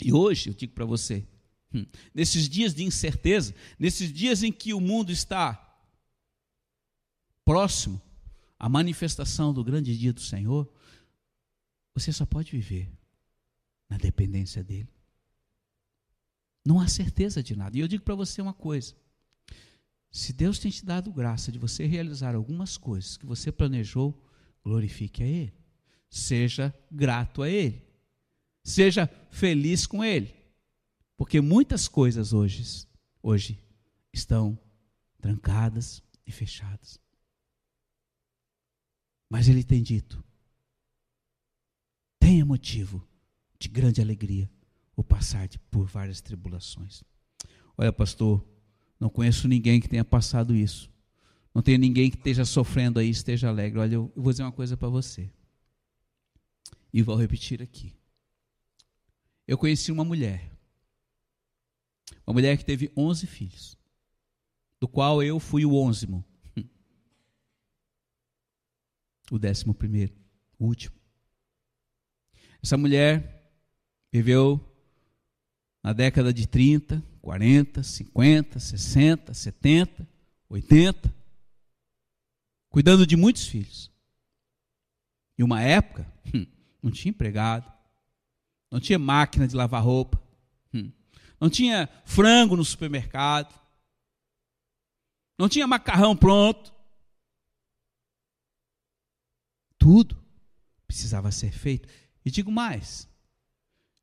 E 0.00 0.12
hoje 0.12 0.50
eu 0.50 0.54
digo 0.54 0.72
para 0.72 0.84
você, 0.84 1.26
hum, 1.74 1.84
nesses 2.14 2.48
dias 2.48 2.74
de 2.74 2.84
incerteza, 2.84 3.54
nesses 3.78 4.12
dias 4.12 4.42
em 4.42 4.52
que 4.52 4.74
o 4.74 4.80
mundo 4.80 5.10
está 5.10 5.58
próximo 7.44 8.00
à 8.58 8.68
manifestação 8.68 9.52
do 9.52 9.64
grande 9.64 9.96
dia 9.96 10.12
do 10.12 10.20
Senhor, 10.20 10.70
você 11.94 12.12
só 12.12 12.24
pode 12.24 12.50
viver 12.52 12.90
na 13.88 13.96
dependência 13.98 14.62
dele. 14.62 14.88
Não 16.64 16.80
há 16.80 16.86
certeza 16.86 17.42
de 17.42 17.56
nada. 17.56 17.76
E 17.76 17.80
eu 17.80 17.88
digo 17.88 18.04
para 18.04 18.14
você 18.14 18.40
uma 18.40 18.54
coisa: 18.54 18.94
se 20.12 20.34
Deus 20.34 20.58
tem 20.58 20.70
te 20.70 20.84
dado 20.84 21.10
graça 21.10 21.50
de 21.50 21.58
você 21.58 21.86
realizar 21.86 22.34
algumas 22.34 22.76
coisas 22.76 23.16
que 23.16 23.24
você 23.24 23.50
planejou, 23.50 24.22
glorifique 24.62 25.22
a 25.22 25.26
Ele. 25.26 25.54
Seja 26.10 26.74
grato 26.90 27.40
a 27.42 27.48
Ele. 27.48 27.82
Seja 28.62 29.06
feliz 29.30 29.86
com 29.86 30.04
Ele. 30.04 30.36
Porque 31.16 31.40
muitas 31.40 31.88
coisas 31.88 32.34
hoje, 32.34 32.86
hoje 33.22 33.58
estão 34.12 34.58
trancadas 35.18 36.02
e 36.26 36.30
fechadas. 36.30 37.00
Mas 39.30 39.48
Ele 39.48 39.64
tem 39.64 39.82
dito: 39.82 40.22
tenha 42.18 42.44
motivo 42.44 43.08
de 43.58 43.68
grande 43.68 44.02
alegria 44.02 44.50
o 44.94 45.02
passar 45.02 45.48
por 45.70 45.86
várias 45.86 46.20
tribulações. 46.20 47.02
Olha, 47.78 47.90
pastor, 47.90 48.46
não 49.02 49.10
conheço 49.10 49.48
ninguém 49.48 49.80
que 49.80 49.88
tenha 49.88 50.04
passado 50.04 50.54
isso. 50.54 50.88
Não 51.52 51.60
tenho 51.60 51.76
ninguém 51.76 52.08
que 52.08 52.16
esteja 52.16 52.44
sofrendo 52.44 53.00
aí, 53.00 53.10
esteja 53.10 53.48
alegre. 53.48 53.80
Olha, 53.80 53.94
eu 53.96 54.12
vou 54.14 54.30
dizer 54.30 54.44
uma 54.44 54.52
coisa 54.52 54.76
para 54.76 54.88
você. 54.88 55.28
E 56.92 57.02
vou 57.02 57.16
repetir 57.16 57.60
aqui. 57.60 57.96
Eu 59.44 59.58
conheci 59.58 59.90
uma 59.90 60.04
mulher. 60.04 60.48
Uma 62.24 62.34
mulher 62.34 62.56
que 62.56 62.64
teve 62.64 62.92
11 62.96 63.26
filhos. 63.26 63.76
Do 64.78 64.86
qual 64.86 65.20
eu 65.20 65.40
fui 65.40 65.66
o 65.66 65.74
onzimo. 65.74 66.24
O 69.32 69.38
décimo 69.38 69.74
primeiro. 69.74 70.14
O 70.60 70.66
último. 70.66 70.94
Essa 72.62 72.76
mulher 72.76 73.50
viveu 74.12 74.71
na 75.82 75.92
década 75.92 76.32
de 76.32 76.46
30, 76.46 77.02
40, 77.20 77.82
50, 77.82 78.58
60, 78.60 79.34
70, 79.34 80.08
80, 80.48 81.14
cuidando 82.68 83.06
de 83.06 83.16
muitos 83.16 83.46
filhos. 83.46 83.90
E 85.36 85.42
uma 85.42 85.60
época, 85.60 86.06
hum, 86.32 86.46
não 86.82 86.90
tinha 86.90 87.10
empregado, 87.10 87.70
não 88.70 88.78
tinha 88.78 88.98
máquina 88.98 89.48
de 89.48 89.56
lavar 89.56 89.82
roupa, 89.82 90.22
hum, 90.72 90.92
não 91.40 91.50
tinha 91.50 91.88
frango 92.04 92.56
no 92.56 92.64
supermercado, 92.64 93.60
não 95.38 95.48
tinha 95.48 95.66
macarrão 95.66 96.16
pronto. 96.16 96.72
Tudo 99.78 100.16
precisava 100.86 101.32
ser 101.32 101.50
feito. 101.50 101.88
E 102.24 102.30
digo 102.30 102.52
mais: 102.52 103.08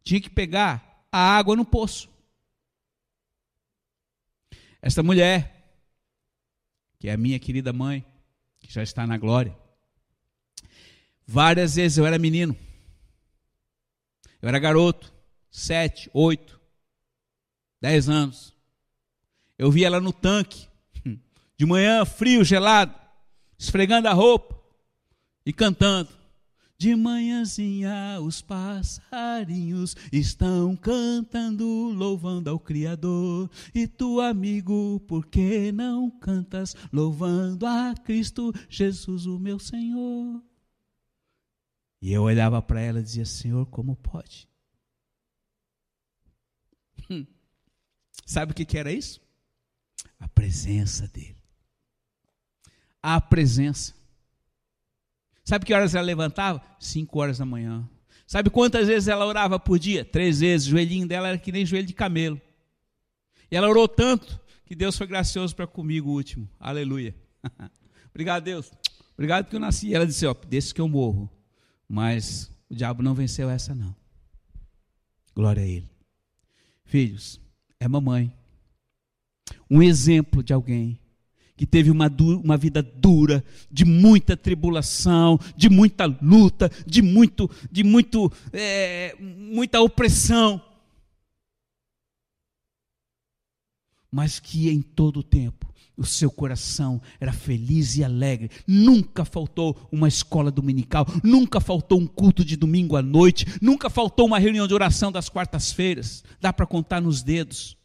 tinha 0.03 0.19
que 0.19 0.29
pegar 0.29 0.88
a 1.11 1.37
água 1.37 1.55
no 1.55 1.65
poço. 1.65 2.09
Esta 4.81 5.03
mulher, 5.03 5.73
que 6.97 7.09
é 7.09 7.13
a 7.13 7.17
minha 7.17 7.39
querida 7.39 7.73
mãe, 7.73 8.05
que 8.59 8.71
já 8.71 8.83
está 8.83 9.05
na 9.05 9.17
glória, 9.17 9.55
várias 11.25 11.75
vezes 11.75 11.97
eu 11.97 12.05
era 12.05 12.17
menino, 12.17 12.55
eu 14.41 14.47
era 14.47 14.59
garoto, 14.59 15.13
sete, 15.51 16.09
oito, 16.13 16.59
dez 17.81 18.07
anos. 18.07 18.55
Eu 19.57 19.69
via 19.69 19.87
ela 19.87 19.99
no 19.99 20.13
tanque, 20.13 20.67
de 21.57 21.65
manhã, 21.65 22.05
frio, 22.05 22.43
gelado, 22.45 22.95
esfregando 23.57 24.07
a 24.07 24.13
roupa 24.13 24.57
e 25.45 25.51
cantando. 25.51 26.18
De 26.79 26.95
manhãzinha 26.95 28.21
os 28.21 28.41
passarinhos 28.41 29.97
estão 30.13 30.77
cantando, 30.77 31.65
louvando 31.65 32.49
ao 32.49 32.57
Criador. 32.57 33.51
E 33.75 33.85
tu, 33.85 34.21
amigo, 34.21 34.97
por 35.01 35.25
que 35.25 35.73
não 35.73 36.09
cantas, 36.09 36.77
louvando 36.89 37.65
a 37.65 37.93
Cristo 37.93 38.53
Jesus, 38.69 39.25
o 39.25 39.37
meu 39.37 39.59
Senhor? 39.59 40.41
E 42.01 42.13
eu 42.13 42.23
olhava 42.23 42.61
para 42.61 42.79
ela 42.79 43.01
e 43.01 43.03
dizia: 43.03 43.25
Senhor, 43.25 43.65
como 43.65 43.97
pode? 43.97 44.47
Hum. 47.09 47.27
Sabe 48.25 48.53
o 48.53 48.55
que, 48.55 48.63
que 48.63 48.77
era 48.77 48.89
isso? 48.89 49.19
A 50.17 50.29
presença 50.29 51.09
dele. 51.09 51.43
A 53.03 53.19
presença. 53.19 53.98
Sabe 55.49 55.65
que 55.65 55.73
horas 55.73 55.95
ela 55.95 56.05
levantava? 56.05 56.61
Cinco 56.79 57.17
horas 57.17 57.39
da 57.39 57.45
manhã. 57.45 57.89
Sabe 58.27 58.51
quantas 58.51 58.87
vezes 58.87 59.07
ela 59.07 59.25
orava 59.25 59.57
por 59.57 59.79
dia? 59.79 60.05
Três 60.05 60.41
vezes. 60.41 60.67
O 60.67 60.69
joelhinho 60.69 61.07
dela 61.07 61.29
era 61.29 61.39
que 61.39 61.51
nem 61.51 61.65
joelho 61.65 61.87
de 61.87 61.93
camelo. 61.95 62.39
E 63.49 63.55
ela 63.55 63.67
orou 63.67 63.87
tanto 63.87 64.39
que 64.63 64.75
Deus 64.75 64.95
foi 64.95 65.07
gracioso 65.07 65.55
para 65.55 65.65
comigo 65.65 66.11
o 66.11 66.13
último. 66.13 66.47
Aleluia. 66.59 67.15
Obrigado, 68.13 68.43
Deus. 68.43 68.71
Obrigado 69.15 69.45
porque 69.45 69.55
eu 69.55 69.59
nasci. 69.59 69.87
E 69.87 69.95
ela 69.95 70.05
disse: 70.05 70.23
Ó, 70.27 70.35
desse 70.47 70.71
que 70.71 70.81
eu 70.81 70.87
morro. 70.87 71.27
Mas 71.87 72.51
o 72.69 72.75
diabo 72.75 73.01
não 73.01 73.15
venceu 73.15 73.49
essa, 73.49 73.73
não. 73.73 73.95
Glória 75.35 75.63
a 75.63 75.67
Ele. 75.67 75.89
Filhos, 76.85 77.41
é 77.79 77.87
mamãe. 77.87 78.31
Um 79.67 79.81
exemplo 79.81 80.43
de 80.43 80.53
alguém 80.53 80.99
que 81.59 81.65
teve 81.65 81.91
uma, 81.91 82.09
uma 82.41 82.55
vida 82.55 82.81
dura, 82.81 83.43
de 83.69 83.83
muita 83.83 84.37
tribulação, 84.37 85.37
de 85.57 85.69
muita 85.69 86.05
luta, 86.05 86.71
de 86.87 87.01
muito, 87.01 87.51
de 87.69 87.83
muito, 87.83 88.31
é, 88.53 89.13
muita 89.19 89.81
opressão, 89.81 90.61
mas 94.09 94.39
que 94.39 94.69
em 94.69 94.81
todo 94.81 95.19
o 95.19 95.23
tempo 95.23 95.67
o 95.97 96.05
seu 96.05 96.31
coração 96.31 97.01
era 97.19 97.33
feliz 97.33 97.97
e 97.97 98.05
alegre. 98.05 98.49
Nunca 98.65 99.25
faltou 99.25 99.89
uma 99.91 100.07
escola 100.07 100.49
dominical, 100.49 101.05
nunca 101.21 101.59
faltou 101.59 101.99
um 101.99 102.07
culto 102.07 102.45
de 102.45 102.55
domingo 102.55 102.95
à 102.95 103.01
noite, 103.01 103.45
nunca 103.61 103.89
faltou 103.89 104.27
uma 104.27 104.39
reunião 104.39 104.65
de 104.65 104.73
oração 104.73 105.11
das 105.11 105.27
quartas-feiras. 105.27 106.23
Dá 106.39 106.53
para 106.53 106.65
contar 106.65 107.01
nos 107.01 107.21
dedos. 107.21 107.77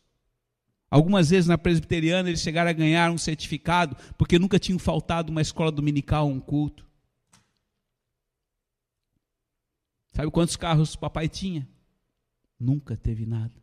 Algumas 0.91 1.31
vezes 1.31 1.49
na 1.49 1.59
presbiteriana 1.59 2.29
eles 2.29 2.41
chegaram 2.41 2.71
a 2.71 2.75
ganhar 2.75 3.11
um 3.11 3.19
certificado 3.19 3.97
porque 4.17 4.39
nunca 4.39 4.59
tinham 4.59 4.79
faltado 4.79 5.31
uma 5.31 5.43
escola 5.43 5.73
dominical, 5.73 6.29
um 6.29 6.41
culto. 6.41 6.87
Sabe 10.13 10.31
quantos 10.31 10.55
carros 10.55 10.95
o 10.95 10.99
papai 10.99 11.29
tinha? 11.29 11.69
Nunca 12.59 12.97
teve 12.97 13.27
nada. 13.27 13.55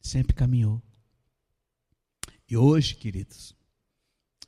Sempre 0.00 0.34
caminhou. 0.34 0.82
E 2.48 2.56
hoje, 2.56 2.94
queridos, 2.94 3.54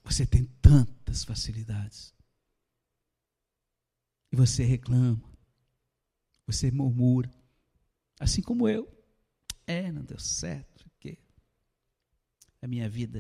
você 0.03 0.25
tem 0.25 0.47
tantas 0.63 1.23
facilidades. 1.23 2.15
E 4.33 4.37
você 4.37 4.65
reclama. 4.65 5.23
Você 6.47 6.71
murmura. 6.71 7.31
Assim 8.19 8.41
como 8.41 8.67
eu. 8.67 9.00
É, 9.71 9.93
não 9.93 10.03
deu 10.03 10.19
certo 10.19 10.81
a 12.63 12.67
minha 12.67 12.89
vida, 12.89 13.19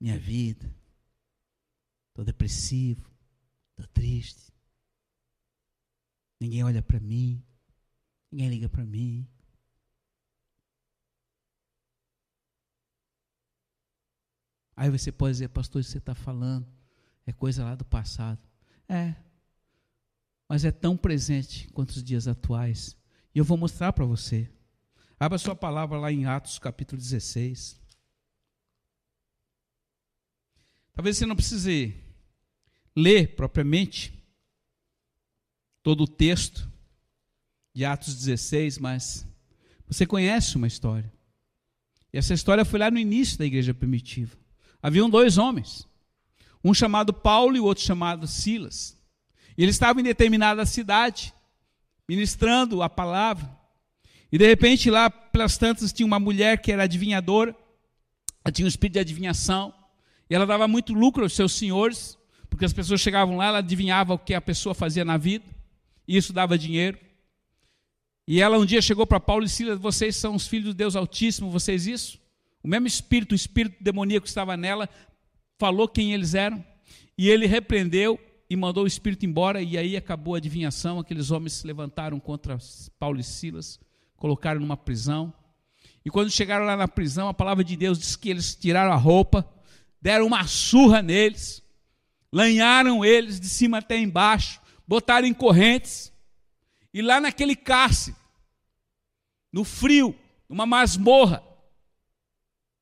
minha 0.00 0.18
vida. 0.18 0.74
Estou 2.08 2.24
depressivo, 2.24 3.10
estou 3.70 3.86
triste. 3.92 4.52
Ninguém 6.40 6.64
olha 6.64 6.82
para 6.82 6.98
mim, 6.98 7.42
ninguém 8.30 8.48
liga 8.50 8.68
para 8.68 8.84
mim. 8.84 9.28
Aí 14.74 14.90
você 14.90 15.12
pode 15.12 15.34
dizer, 15.34 15.48
pastor, 15.48 15.84
você 15.84 15.98
está 15.98 16.14
falando 16.14 16.66
é 17.24 17.32
coisa 17.32 17.64
lá 17.64 17.76
do 17.76 17.84
passado. 17.84 18.40
É, 18.88 19.14
mas 20.48 20.64
é 20.64 20.72
tão 20.72 20.96
presente 20.96 21.68
quanto 21.68 21.90
os 21.90 22.02
dias 22.02 22.26
atuais. 22.26 22.96
E 23.32 23.38
eu 23.38 23.44
vou 23.44 23.56
mostrar 23.56 23.92
para 23.92 24.04
você. 24.04 24.50
Abra 25.22 25.38
sua 25.38 25.54
palavra 25.54 26.00
lá 26.00 26.10
em 26.10 26.24
Atos 26.24 26.58
capítulo 26.58 27.00
16. 27.00 27.80
Talvez 30.92 31.16
você 31.16 31.24
não 31.24 31.36
precise 31.36 31.94
ler 32.96 33.36
propriamente 33.36 34.12
todo 35.80 36.02
o 36.02 36.08
texto 36.08 36.68
de 37.72 37.84
Atos 37.84 38.16
16, 38.16 38.78
mas 38.78 39.24
você 39.86 40.04
conhece 40.04 40.56
uma 40.56 40.66
história. 40.66 41.12
E 42.12 42.18
essa 42.18 42.34
história 42.34 42.64
foi 42.64 42.80
lá 42.80 42.90
no 42.90 42.98
início 42.98 43.38
da 43.38 43.46
igreja 43.46 43.72
primitiva. 43.72 44.36
Haviam 44.82 45.08
dois 45.08 45.38
homens, 45.38 45.86
um 46.64 46.74
chamado 46.74 47.14
Paulo 47.14 47.56
e 47.56 47.60
o 47.60 47.64
outro 47.64 47.84
chamado 47.84 48.26
Silas. 48.26 49.00
E 49.56 49.62
eles 49.62 49.76
estavam 49.76 50.00
em 50.00 50.04
determinada 50.04 50.66
cidade, 50.66 51.32
ministrando 52.08 52.82
a 52.82 52.90
palavra. 52.90 53.61
E 54.32 54.38
de 54.38 54.46
repente, 54.46 54.90
lá 54.90 55.10
pelas 55.10 55.58
tantas, 55.58 55.92
tinha 55.92 56.06
uma 56.06 56.18
mulher 56.18 56.56
que 56.62 56.72
era 56.72 56.84
adivinhadora, 56.84 57.54
ela 58.42 58.50
tinha 58.50 58.64
um 58.64 58.68
espírito 58.68 58.94
de 58.94 59.00
adivinhação, 59.00 59.74
e 60.28 60.34
ela 60.34 60.46
dava 60.46 60.66
muito 60.66 60.94
lucro 60.94 61.22
aos 61.22 61.34
seus 61.34 61.52
senhores, 61.52 62.18
porque 62.48 62.64
as 62.64 62.72
pessoas 62.72 63.02
chegavam 63.02 63.36
lá, 63.36 63.48
ela 63.48 63.58
adivinhava 63.58 64.14
o 64.14 64.18
que 64.18 64.32
a 64.32 64.40
pessoa 64.40 64.74
fazia 64.74 65.04
na 65.04 65.18
vida, 65.18 65.44
e 66.08 66.16
isso 66.16 66.32
dava 66.32 66.56
dinheiro. 66.56 66.98
E 68.26 68.40
ela 68.40 68.58
um 68.58 68.64
dia 68.64 68.80
chegou 68.80 69.06
para 69.06 69.20
Paulo 69.20 69.44
e 69.44 69.48
Silas: 69.50 69.78
Vocês 69.78 70.16
são 70.16 70.34
os 70.34 70.46
filhos 70.46 70.68
do 70.68 70.74
Deus 70.74 70.96
Altíssimo, 70.96 71.50
vocês 71.50 71.86
isso? 71.86 72.18
O 72.62 72.68
mesmo 72.68 72.86
espírito, 72.86 73.32
o 73.32 73.36
espírito 73.36 73.76
demoníaco 73.82 74.24
que 74.24 74.30
estava 74.30 74.56
nela, 74.56 74.88
falou 75.58 75.86
quem 75.86 76.14
eles 76.14 76.34
eram, 76.34 76.64
e 77.18 77.28
ele 77.28 77.46
repreendeu 77.46 78.18
e 78.48 78.56
mandou 78.56 78.84
o 78.84 78.86
espírito 78.86 79.26
embora, 79.26 79.60
e 79.60 79.76
aí 79.76 79.94
acabou 79.94 80.34
a 80.34 80.38
adivinhação. 80.38 80.98
Aqueles 80.98 81.30
homens 81.30 81.52
se 81.52 81.66
levantaram 81.66 82.18
contra 82.18 82.56
Paulo 82.98 83.20
e 83.20 83.24
Silas 83.24 83.78
colocaram 84.22 84.60
numa 84.60 84.76
prisão. 84.76 85.34
E 86.04 86.08
quando 86.08 86.30
chegaram 86.30 86.64
lá 86.64 86.76
na 86.76 86.86
prisão, 86.86 87.26
a 87.26 87.34
palavra 87.34 87.64
de 87.64 87.76
Deus 87.76 87.98
diz 87.98 88.14
que 88.14 88.30
eles 88.30 88.54
tiraram 88.54 88.92
a 88.92 88.96
roupa, 88.96 89.44
deram 90.00 90.28
uma 90.28 90.46
surra 90.46 91.02
neles, 91.02 91.60
lanharam 92.32 93.04
eles 93.04 93.40
de 93.40 93.48
cima 93.48 93.78
até 93.78 93.98
embaixo, 93.98 94.60
botaram 94.86 95.26
em 95.26 95.34
correntes, 95.34 96.12
e 96.94 97.02
lá 97.02 97.20
naquele 97.20 97.56
cárcere, 97.56 98.14
no 99.52 99.64
frio, 99.64 100.16
numa 100.48 100.66
masmorra, 100.66 101.42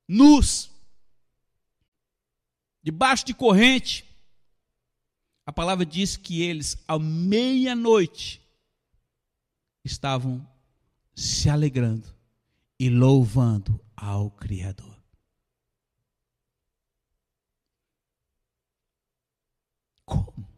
nus, 0.07 0.69
debaixo 2.83 3.25
de 3.25 3.33
corrente, 3.33 4.05
a 5.43 5.51
palavra 5.51 5.87
diz 5.87 6.15
que 6.15 6.43
eles, 6.43 6.77
à 6.87 6.99
meia-noite, 6.99 8.39
estavam 9.83 10.50
se 11.21 11.49
alegrando 11.49 12.07
e 12.79 12.89
louvando 12.89 13.79
ao 13.95 14.31
Criador. 14.31 14.97
Como? 20.03 20.49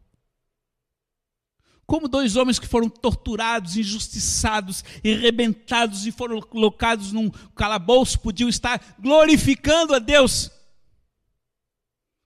Como 1.86 2.08
dois 2.08 2.34
homens 2.34 2.58
que 2.58 2.66
foram 2.66 2.88
torturados, 2.88 3.76
injustiçados 3.76 4.82
e 5.04 5.14
rebentados 5.14 6.06
e 6.06 6.12
foram 6.12 6.40
colocados 6.40 7.12
num 7.12 7.30
calabouço 7.54 8.18
podiam 8.18 8.48
estar 8.48 8.96
glorificando 8.98 9.94
a 9.94 9.98
Deus? 9.98 10.50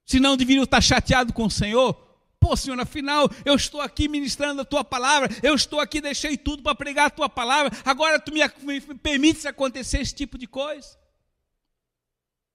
Se 0.07 0.20
não 0.20 0.37
deveriam 0.37 0.62
estar 0.62 0.81
chateados 0.81 1.35
com 1.35 1.46
o 1.46 1.51
Senhor? 1.51 2.08
Pô, 2.40 2.57
Senhor, 2.57 2.79
afinal, 2.81 3.29
eu 3.44 3.55
estou 3.55 3.81
aqui 3.81 4.09
ministrando 4.09 4.62
a 4.62 4.64
tua 4.64 4.85
palavra, 4.85 5.29
eu 5.42 5.55
estou 5.55 5.81
aqui, 5.81 6.01
deixei 6.01 6.37
tudo 6.37 6.62
para 6.62 6.74
pregar 6.74 7.07
a 7.07 7.11
tua 7.11 7.29
palavra, 7.29 7.77
agora 7.85 8.20
tu 8.20 8.33
me, 8.33 8.40
me 8.62 8.81
permites 8.81 9.44
acontecer 9.44 10.01
esse 10.01 10.14
tipo 10.14 10.38
de 10.38 10.46
coisa? 10.46 10.98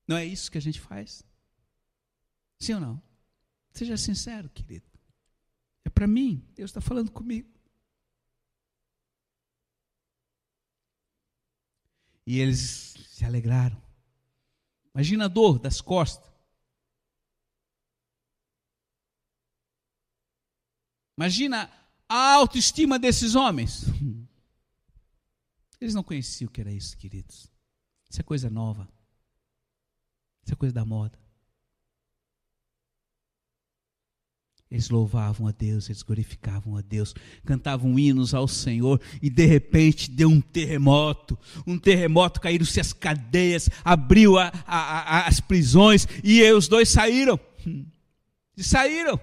Não 0.08 0.18
é 0.18 0.26
isso 0.26 0.52
que 0.52 0.58
a 0.58 0.62
gente 0.62 0.80
faz? 0.80 1.24
Sim 2.60 2.76
ou 2.76 2.80
não? 2.80 3.04
Seja 3.74 3.98
sincero, 3.98 4.50
querido. 4.50 4.86
É 5.86 5.90
para 5.90 6.08
mim, 6.08 6.46
Deus 6.56 6.70
está 6.70 6.80
falando 6.80 7.12
comigo. 7.12 7.50
E 12.26 12.40
eles 12.40 12.96
se 13.10 13.26
alegraram. 13.26 13.82
Imagina 14.94 15.26
a 15.26 15.28
dor 15.28 15.60
das 15.60 15.82
costas. 15.82 16.33
Imagina 21.18 21.70
a 22.08 22.34
autoestima 22.34 22.98
desses 22.98 23.36
homens. 23.36 23.86
Eles 25.80 25.94
não 25.94 26.04
conheciam 26.04 26.48
o 26.48 26.52
que 26.52 26.62
era 26.62 26.72
isso, 26.72 26.98
queridos. 26.98 27.52
Isso 28.10 28.22
é 28.22 28.24
coisa 28.24 28.50
nova. 28.50 28.88
Isso 30.44 30.54
é 30.54 30.56
coisa 30.56 30.74
da 30.74 30.86
moda. 30.86 31.18
Eles 34.74 34.90
louvavam 34.90 35.46
a 35.48 35.52
Deus, 35.52 35.88
eles 35.88 36.02
glorificavam 36.02 36.76
a 36.76 36.82
Deus, 36.82 37.14
cantavam 37.46 38.00
hinos 38.00 38.34
ao 38.34 38.48
Senhor 38.48 39.00
e 39.22 39.30
de 39.30 39.46
repente 39.46 40.10
deu 40.10 40.28
um 40.28 40.42
terremoto. 40.42 41.38
Um 41.68 41.78
terremoto, 41.78 42.42
caíram-se 42.42 42.80
as 42.80 42.92
cadeias, 42.92 43.70
abriu 43.86 44.40
a, 44.40 44.52
a, 44.66 45.18
a, 45.18 45.28
as 45.28 45.40
prisões 45.40 46.08
e 46.24 46.42
os 46.52 46.68
dois 46.68 46.90
saíram. 46.90 47.40
E 48.56 48.64
saíram. 48.64 49.20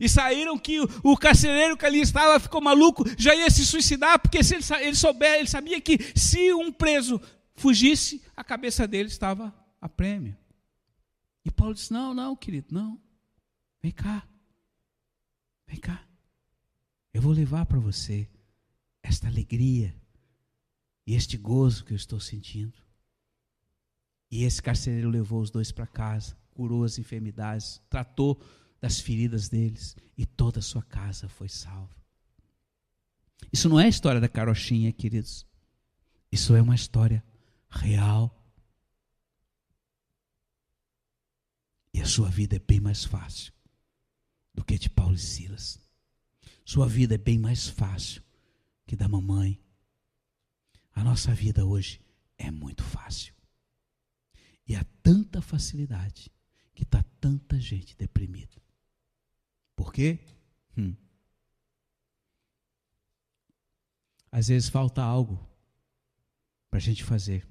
E 0.00 0.08
saíram 0.08 0.58
que 0.58 0.80
o, 1.02 1.16
carcereiro 1.16 1.76
que 1.76 1.86
ali 1.86 2.00
estava 2.00 2.38
ficou 2.40 2.60
maluco, 2.60 3.04
já 3.18 3.34
ia 3.34 3.50
se 3.50 3.64
suicidar, 3.64 4.18
porque 4.18 4.42
se 4.42 4.54
ele, 4.54 4.64
ele 4.80 4.96
souber, 4.96 5.38
ele 5.38 5.48
sabia 5.48 5.80
que 5.80 5.98
se 6.14 6.52
um 6.52 6.72
preso 6.72 7.20
fugisse, 7.54 8.22
a 8.36 8.42
cabeça 8.42 8.86
dele 8.86 9.08
estava 9.08 9.54
a 9.80 9.88
prêmio. 9.88 10.36
E 11.44 11.50
Paulo 11.50 11.74
disse: 11.74 11.92
Não, 11.92 12.14
não, 12.14 12.34
querido, 12.34 12.68
não. 12.72 13.00
Vem 13.82 13.92
cá. 13.92 14.26
Vem 15.66 15.78
cá. 15.78 16.04
Eu 17.12 17.20
vou 17.22 17.32
levar 17.32 17.66
para 17.66 17.78
você 17.78 18.28
esta 19.02 19.28
alegria 19.28 19.94
e 21.06 21.14
este 21.14 21.36
gozo 21.36 21.84
que 21.84 21.92
eu 21.92 21.96
estou 21.96 22.18
sentindo. 22.18 22.78
E 24.30 24.42
esse 24.42 24.62
carcereiro 24.62 25.10
levou 25.10 25.40
os 25.40 25.50
dois 25.50 25.70
para 25.70 25.86
casa, 25.86 26.36
curou 26.50 26.82
as 26.82 26.98
enfermidades, 26.98 27.80
tratou 27.88 28.40
das 28.84 29.00
feridas 29.00 29.48
deles 29.48 29.96
e 30.14 30.26
toda 30.26 30.58
a 30.58 30.62
sua 30.62 30.82
casa 30.82 31.26
foi 31.26 31.48
salva. 31.48 31.96
Isso 33.50 33.66
não 33.66 33.80
é 33.80 33.86
a 33.86 33.88
história 33.88 34.20
da 34.20 34.28
carochinha, 34.28 34.92
queridos. 34.92 35.46
Isso 36.30 36.54
é 36.54 36.60
uma 36.60 36.74
história 36.74 37.24
real. 37.70 38.38
E 41.94 42.02
a 42.02 42.04
sua 42.04 42.28
vida 42.28 42.56
é 42.56 42.58
bem 42.58 42.78
mais 42.78 43.06
fácil 43.06 43.54
do 44.52 44.62
que 44.62 44.78
de 44.78 44.90
Paulo 44.90 45.14
e 45.14 45.18
Silas. 45.18 45.80
Sua 46.62 46.86
vida 46.86 47.14
é 47.14 47.18
bem 47.18 47.38
mais 47.38 47.66
fácil 47.66 48.22
que 48.86 48.94
da 48.94 49.08
mamãe. 49.08 49.58
A 50.92 51.02
nossa 51.02 51.32
vida 51.32 51.64
hoje 51.64 52.02
é 52.36 52.50
muito 52.50 52.82
fácil. 52.82 53.34
E 54.68 54.76
há 54.76 54.84
tanta 55.02 55.40
facilidade 55.40 56.30
que 56.74 56.82
está 56.82 57.02
tanta 57.18 57.58
gente 57.58 57.96
deprimida. 57.96 58.62
Por 59.76 59.92
quê? 59.92 60.18
Hum. 60.76 60.94
Às 64.30 64.48
vezes 64.48 64.68
falta 64.68 65.02
algo 65.02 65.38
para 66.70 66.78
a 66.78 66.82
gente 66.82 67.04
fazer. 67.04 67.46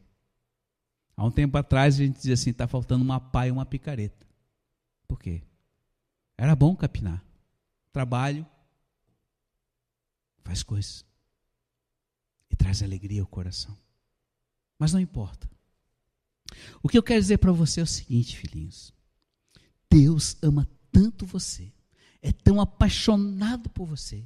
Há 1.16 1.24
um 1.26 1.32
tempo 1.32 1.58
atrás 1.58 1.96
a 1.96 1.98
gente 2.00 2.18
dizia 2.18 2.34
assim: 2.34 2.50
está 2.50 2.68
faltando 2.68 3.04
uma 3.04 3.20
pá 3.20 3.48
e 3.48 3.52
uma 3.52 3.66
picareta. 3.66 4.28
Por 5.08 5.20
quê? 5.20 5.44
Era 6.38 6.56
bom 6.56 6.76
capinar. 6.76 7.24
Trabalho 7.92 8.46
faz 10.44 10.62
coisas 10.62 11.06
e 12.50 12.56
traz 12.56 12.84
alegria 12.84 13.22
ao 13.22 13.28
coração. 13.28 13.78
Mas 14.78 14.92
não 14.92 15.00
importa. 15.00 15.50
O 16.82 16.90
que 16.90 16.98
eu 16.98 17.04
quero 17.04 17.22
dizer 17.22 17.38
para 17.38 17.52
você 17.52 17.80
é 17.80 17.84
o 17.84 17.88
seguinte, 17.88 18.38
filhinhos. 18.38 18.94
Deus 19.90 20.36
ama 20.42 20.68
tanto 20.92 21.26
você, 21.26 21.72
é 22.24 22.32
tão 22.32 22.62
apaixonado 22.62 23.70
por 23.70 23.86
você, 23.86 24.24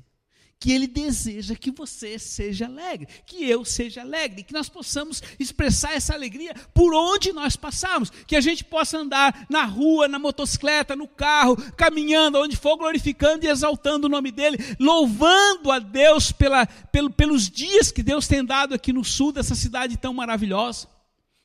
que 0.60 0.72
Ele 0.72 0.88
deseja 0.88 1.56
que 1.56 1.72
você 1.72 2.18
seja 2.18 2.66
alegre, 2.66 3.08
que 3.26 3.44
eu 3.44 3.66
seja 3.66 4.02
alegre, 4.02 4.44
que 4.44 4.54
nós 4.54 4.70
possamos 4.70 5.22
expressar 5.40 5.94
essa 5.94 6.14
alegria 6.14 6.54
por 6.74 6.94
onde 6.94 7.34
nós 7.34 7.56
passarmos, 7.56 8.12
que 8.26 8.36
a 8.36 8.42
gente 8.42 8.64
possa 8.64 9.00
andar 9.00 9.46
na 9.50 9.66
rua, 9.66 10.08
na 10.08 10.18
motocicleta, 10.18 10.96
no 10.96 11.08
carro, 11.08 11.58
caminhando, 11.74 12.40
onde 12.40 12.56
for, 12.56 12.78
glorificando 12.78 13.46
e 13.46 13.50
exaltando 13.50 14.08
o 14.08 14.10
nome 14.10 14.32
dEle, 14.32 14.58
louvando 14.80 15.72
a 15.72 15.80
Deus 15.80 16.32
pela, 16.32 16.66
pelo, 16.66 17.10
pelos 17.10 17.50
dias 17.50 17.92
que 17.92 18.04
Deus 18.04 18.28
tem 18.28 18.46
dado 18.46 18.74
aqui 18.74 18.94
no 18.94 19.04
sul 19.04 19.32
dessa 19.32 19.56
cidade 19.56 19.98
tão 19.98 20.14
maravilhosa. 20.14 20.88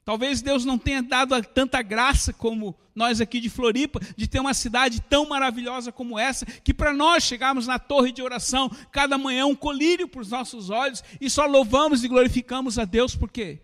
Talvez 0.05 0.43
Deus 0.43 0.65
não 0.65 0.77
tenha 0.77 1.03
dado 1.03 1.41
tanta 1.45 1.81
graça 1.81 2.33
como 2.33 2.77
nós 2.95 3.21
aqui 3.21 3.41
de 3.41 3.49
Floripa, 3.49 4.01
de 4.17 4.27
ter 4.27 4.41
uma 4.41 4.53
cidade 4.53 5.01
tão 5.01 5.29
maravilhosa 5.29 5.93
como 5.93 6.19
essa, 6.19 6.45
que 6.45 6.75
para 6.75 6.93
nós 6.93 7.23
chegarmos 7.23 7.67
na 7.67 7.79
torre 7.79 8.11
de 8.11 8.21
oração, 8.21 8.69
cada 8.91 9.17
manhã 9.17 9.47
um 9.47 9.55
colírio 9.55 10.09
para 10.09 10.21
os 10.21 10.31
nossos 10.31 10.71
olhos 10.71 11.03
e 11.21 11.31
só 11.31 11.47
louvamos 11.47 12.03
e 12.03 12.09
glorificamos 12.09 12.79
a 12.79 12.85
Deus, 12.85 13.15
por 13.15 13.31
quê? 13.31 13.63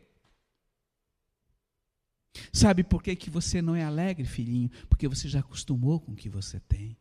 Sabe 2.53 2.85
por 2.85 3.03
que, 3.03 3.17
que 3.17 3.31
você 3.31 3.61
não 3.61 3.75
é 3.75 3.83
alegre, 3.83 4.25
filhinho? 4.25 4.71
Porque 4.89 5.09
você 5.09 5.29
já 5.29 5.41
acostumou 5.41 6.01
com 6.01 6.13
o 6.13 6.17
que 6.17 6.29
você 6.29 6.61
tem, 6.61 6.97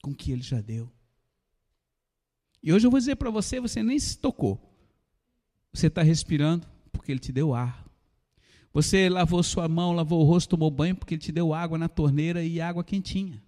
com 0.00 0.12
o 0.12 0.14
que 0.14 0.30
ele 0.30 0.42
já 0.42 0.60
deu. 0.60 0.90
E 2.62 2.72
hoje 2.72 2.86
eu 2.86 2.90
vou 2.90 3.00
dizer 3.00 3.16
para 3.16 3.30
você: 3.30 3.58
você 3.60 3.82
nem 3.82 3.98
se 3.98 4.16
tocou. 4.16 4.60
Você 5.72 5.88
está 5.88 6.02
respirando 6.02 6.66
porque 6.92 7.10
ele 7.10 7.18
te 7.18 7.32
deu 7.32 7.54
ar. 7.54 7.81
Você 8.72 9.08
lavou 9.08 9.42
sua 9.42 9.68
mão, 9.68 9.92
lavou 9.92 10.20
o 10.20 10.24
rosto, 10.24 10.50
tomou 10.50 10.70
banho 10.70 10.96
porque 10.96 11.14
ele 11.14 11.22
te 11.22 11.30
deu 11.30 11.52
água 11.52 11.76
na 11.76 11.88
torneira 11.88 12.42
e 12.42 12.60
água 12.60 12.82
quentinha. 12.82 13.42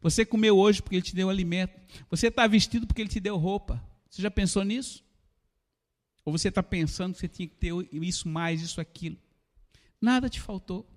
Você 0.00 0.24
comeu 0.24 0.56
hoje 0.56 0.80
porque 0.80 0.96
ele 0.96 1.02
te 1.02 1.14
deu 1.14 1.28
alimento. 1.28 1.78
Você 2.10 2.28
está 2.28 2.46
vestido 2.46 2.86
porque 2.86 3.02
ele 3.02 3.08
te 3.08 3.20
deu 3.20 3.36
roupa. 3.36 3.82
Você 4.08 4.22
já 4.22 4.30
pensou 4.30 4.62
nisso? 4.64 5.04
Ou 6.24 6.32
você 6.32 6.48
está 6.48 6.62
pensando 6.62 7.14
que 7.14 7.20
você 7.20 7.28
tinha 7.28 7.48
que 7.48 7.54
ter 7.54 7.72
isso 7.92 8.28
mais, 8.28 8.62
isso, 8.62 8.80
aquilo? 8.80 9.16
Nada 10.00 10.28
te 10.28 10.40
faltou. 10.40 10.88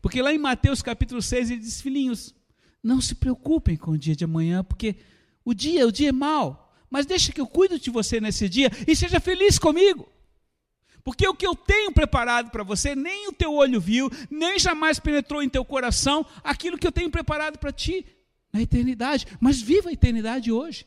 Porque 0.00 0.22
lá 0.22 0.32
em 0.32 0.38
Mateus 0.38 0.82
capítulo 0.82 1.20
6 1.20 1.50
ele 1.50 1.60
diz: 1.60 1.80
Filhinhos, 1.80 2.34
não 2.82 3.00
se 3.00 3.14
preocupem 3.14 3.76
com 3.76 3.92
o 3.92 3.98
dia 3.98 4.14
de 4.14 4.24
amanhã, 4.24 4.62
porque 4.62 4.96
o 5.44 5.52
dia, 5.52 5.86
o 5.86 5.92
dia 5.92 6.10
é 6.10 6.12
mau. 6.12 6.74
Mas 6.90 7.06
deixa 7.06 7.32
que 7.32 7.40
eu 7.40 7.46
cuido 7.46 7.78
de 7.78 7.90
você 7.90 8.20
nesse 8.20 8.48
dia 8.48 8.70
e 8.86 8.96
seja 8.96 9.20
feliz 9.20 9.58
comigo. 9.58 10.10
Porque 11.08 11.26
o 11.26 11.34
que 11.34 11.46
eu 11.46 11.54
tenho 11.56 11.90
preparado 11.90 12.50
para 12.50 12.62
você, 12.62 12.94
nem 12.94 13.28
o 13.28 13.32
teu 13.32 13.54
olho 13.54 13.80
viu, 13.80 14.10
nem 14.30 14.58
jamais 14.58 14.98
penetrou 14.98 15.42
em 15.42 15.48
teu 15.48 15.64
coração 15.64 16.22
aquilo 16.44 16.76
que 16.76 16.86
eu 16.86 16.92
tenho 16.92 17.10
preparado 17.10 17.58
para 17.58 17.72
ti 17.72 18.04
na 18.52 18.60
eternidade. 18.60 19.26
Mas 19.40 19.58
viva 19.58 19.88
a 19.88 19.92
eternidade 19.94 20.52
hoje. 20.52 20.86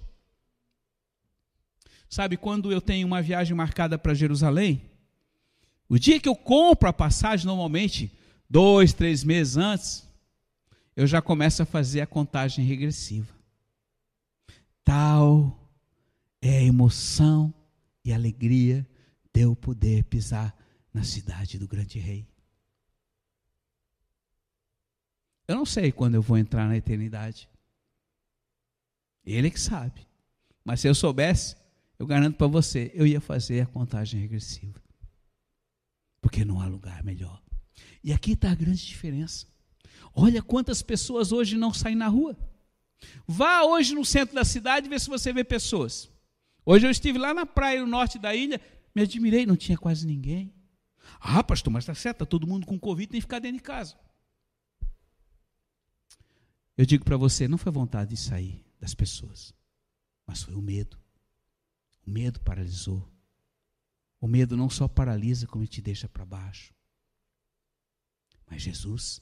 Sabe, 2.07 2.38
quando 2.38 2.71
eu 2.71 2.79
tenho 2.79 3.07
uma 3.07 3.19
viagem 3.19 3.55
marcada 3.55 3.97
para 3.97 4.13
Jerusalém, 4.13 4.84
o 5.89 5.97
dia 5.97 6.19
que 6.19 6.29
eu 6.29 6.36
compro 6.36 6.88
a 6.88 6.93
passagem, 6.93 7.47
normalmente, 7.47 8.15
dois, 8.47 8.93
três 8.93 9.23
meses 9.23 9.57
antes, 9.57 10.07
eu 10.95 11.07
já 11.07 11.19
começo 11.19 11.63
a 11.63 11.65
fazer 11.65 12.01
a 12.01 12.05
contagem 12.05 12.63
regressiva. 12.63 13.34
Tal 14.84 15.67
é 16.39 16.60
a 16.60 16.63
emoção 16.63 17.51
e 18.05 18.13
alegria 18.13 18.86
de 19.34 19.41
eu 19.41 19.56
poder 19.56 20.04
pisar 20.06 20.56
na 20.94 21.04
cidade 21.04 21.58
do 21.58 21.67
grande 21.67 22.00
rei. 22.00 22.28
Eu 25.48 25.56
não 25.56 25.65
sei 25.65 25.91
quando 25.91 26.15
eu 26.15 26.22
vou 26.22 26.38
entrar 26.38 26.67
na 26.67 26.78
eternidade. 26.78 27.50
Ele 29.26 29.48
é 29.48 29.52
que 29.52 29.60
sabe. 29.60 30.08
Mas 30.63 30.80
se 30.80 30.88
eu 30.88 30.96
soubesse, 30.96 31.56
eu 31.98 32.06
garanto 32.06 32.38
para 32.38 32.48
você, 32.48 32.91
eu 32.94 33.06
ia 33.06 33.22
fazer 33.22 33.62
a 33.62 33.65
contagem 33.65 34.20
regressiva. 34.20 34.82
Porque 36.22 36.46
não 36.46 36.62
há 36.62 36.67
lugar 36.67 37.04
melhor. 37.04 37.41
E 38.04 38.13
aqui 38.13 38.34
está 38.34 38.52
a 38.52 38.56
grande 38.56 38.86
diferença. 38.86 39.48
Olha 40.13 40.41
quantas 40.41 40.82
pessoas 40.82 41.32
hoje 41.32 41.58
não 41.58 41.74
saem 41.74 41.96
na 41.96 42.08
rua. 42.08 42.38
Vá 43.28 43.63
hoje 43.63 43.96
no 43.96 44.06
centro 44.06 44.36
da 44.36 44.44
cidade 44.44 44.88
e 44.88 44.89
vê 44.89 45.00
se 45.00 45.10
você 45.10 45.34
vê 45.34 45.44
pessoas. 45.44 46.10
Hoje 46.65 46.86
eu 46.86 46.91
estive 46.91 47.17
lá 47.17 47.34
na 47.34 47.46
praia 47.46 47.82
no 47.82 47.88
norte 47.88 48.20
da 48.20 48.36
ilha, 48.36 48.62
me 48.95 49.01
admirei, 49.01 49.45
não 49.45 49.56
tinha 49.56 49.77
quase 49.77 50.06
ninguém. 50.06 50.54
Ah, 51.19 51.43
pastor, 51.43 51.71
mas 51.71 51.84
está 51.84 51.95
certo, 51.95 52.17
está 52.17 52.25
todo 52.25 52.47
mundo 52.47 52.65
com 52.65 52.80
Covid, 52.80 53.10
tem 53.10 53.19
que 53.19 53.25
ficar 53.25 53.39
dentro 53.39 53.58
de 53.58 53.63
casa. 53.63 53.97
Eu 56.77 56.86
digo 56.86 57.04
para 57.04 57.17
você, 57.17 57.47
não 57.47 57.58
foi 57.58 57.71
vontade 57.71 58.12
de 58.12 58.17
sair 58.17 58.65
das 58.80 58.93
pessoas, 58.93 59.54
mas 60.25 60.41
foi 60.41 60.56
o 60.56 60.62
medo. 60.62 60.99
O 62.06 62.10
medo 62.10 62.39
paralisou. 62.41 63.12
O 64.19 64.27
medo 64.27 64.56
não 64.56 64.69
só 64.69 64.88
paralisa, 64.88 65.47
como 65.47 65.65
te 65.65 65.82
deixa 65.82 66.08
para 66.08 66.25
baixo. 66.25 66.73
Mas 68.49 68.62
Jesus 68.62 69.21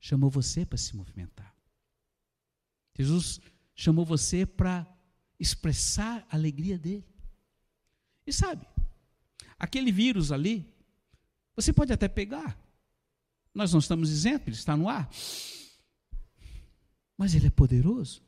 chamou 0.00 0.30
você 0.30 0.66
para 0.66 0.78
se 0.78 0.96
movimentar. 0.96 1.54
Jesus 2.96 3.40
chamou 3.74 4.04
você 4.04 4.44
para 4.44 4.86
expressar 5.38 6.26
a 6.30 6.36
alegria 6.36 6.78
dele. 6.78 7.06
E 8.26 8.32
sabe, 8.32 8.66
Aquele 9.62 9.92
vírus 9.92 10.32
ali, 10.32 10.68
Você 11.54 11.72
pode 11.72 11.92
até 11.92 12.08
pegar. 12.08 12.58
Nós 13.54 13.72
não 13.72 13.78
estamos 13.78 14.10
isentos, 14.10 14.46
ele 14.46 14.56
está 14.56 14.76
no 14.76 14.88
ar. 14.88 15.08
Mas 17.16 17.34
ele 17.34 17.46
é 17.46 17.50
poderoso 17.50 18.22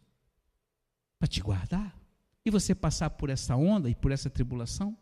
para 1.19 1.27
te 1.27 1.41
guardar 1.41 1.99
e 2.45 2.51
você 2.51 2.75
passar 2.75 3.11
por 3.11 3.31
essa 3.31 3.57
onda 3.57 3.89
e 3.89 3.95
por 3.95 4.13
essa 4.13 4.29
tribulação 4.29 4.97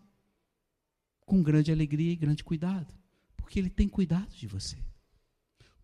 com 1.26 1.42
grande 1.42 1.72
alegria 1.72 2.12
e 2.12 2.16
grande 2.16 2.44
cuidado, 2.44 2.94
porque 3.36 3.58
ele 3.58 3.70
tem 3.70 3.88
cuidado 3.88 4.30
de 4.34 4.46
você, 4.46 4.78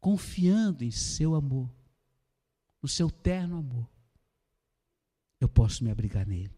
confiando 0.00 0.84
em 0.84 0.90
seu 0.90 1.34
amor, 1.34 1.68
no 2.80 2.88
seu 2.88 3.10
terno 3.10 3.58
amor. 3.58 3.88
Eu 5.40 5.48
posso 5.48 5.82
me 5.82 5.90
abrigar 5.90 6.26
nele. 6.26 6.57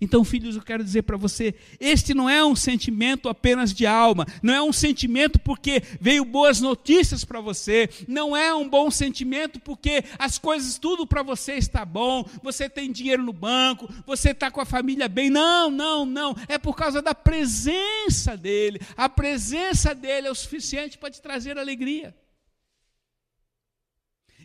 Então, 0.00 0.24
filhos, 0.24 0.56
eu 0.56 0.62
quero 0.62 0.84
dizer 0.84 1.02
para 1.02 1.16
você: 1.16 1.54
este 1.78 2.14
não 2.14 2.28
é 2.28 2.44
um 2.44 2.56
sentimento 2.56 3.28
apenas 3.28 3.72
de 3.72 3.86
alma, 3.86 4.26
não 4.42 4.54
é 4.54 4.62
um 4.62 4.72
sentimento 4.72 5.38
porque 5.38 5.82
veio 6.00 6.24
boas 6.24 6.60
notícias 6.60 7.24
para 7.24 7.40
você, 7.40 7.88
não 8.06 8.36
é 8.36 8.54
um 8.54 8.68
bom 8.68 8.90
sentimento 8.90 9.58
porque 9.60 10.04
as 10.18 10.38
coisas, 10.38 10.78
tudo 10.78 11.06
para 11.06 11.22
você 11.22 11.54
está 11.54 11.84
bom, 11.84 12.24
você 12.42 12.68
tem 12.68 12.92
dinheiro 12.92 13.22
no 13.22 13.32
banco, 13.32 13.88
você 14.06 14.30
está 14.30 14.50
com 14.50 14.60
a 14.60 14.64
família 14.66 15.08
bem. 15.08 15.30
Não, 15.30 15.70
não, 15.70 16.04
não. 16.04 16.36
É 16.48 16.58
por 16.58 16.76
causa 16.76 17.00
da 17.00 17.14
presença 17.14 18.36
dEle. 18.36 18.80
A 18.96 19.08
presença 19.08 19.94
dEle 19.94 20.26
é 20.26 20.30
o 20.30 20.34
suficiente 20.34 20.98
para 20.98 21.10
te 21.10 21.20
trazer 21.20 21.58
alegria. 21.58 22.14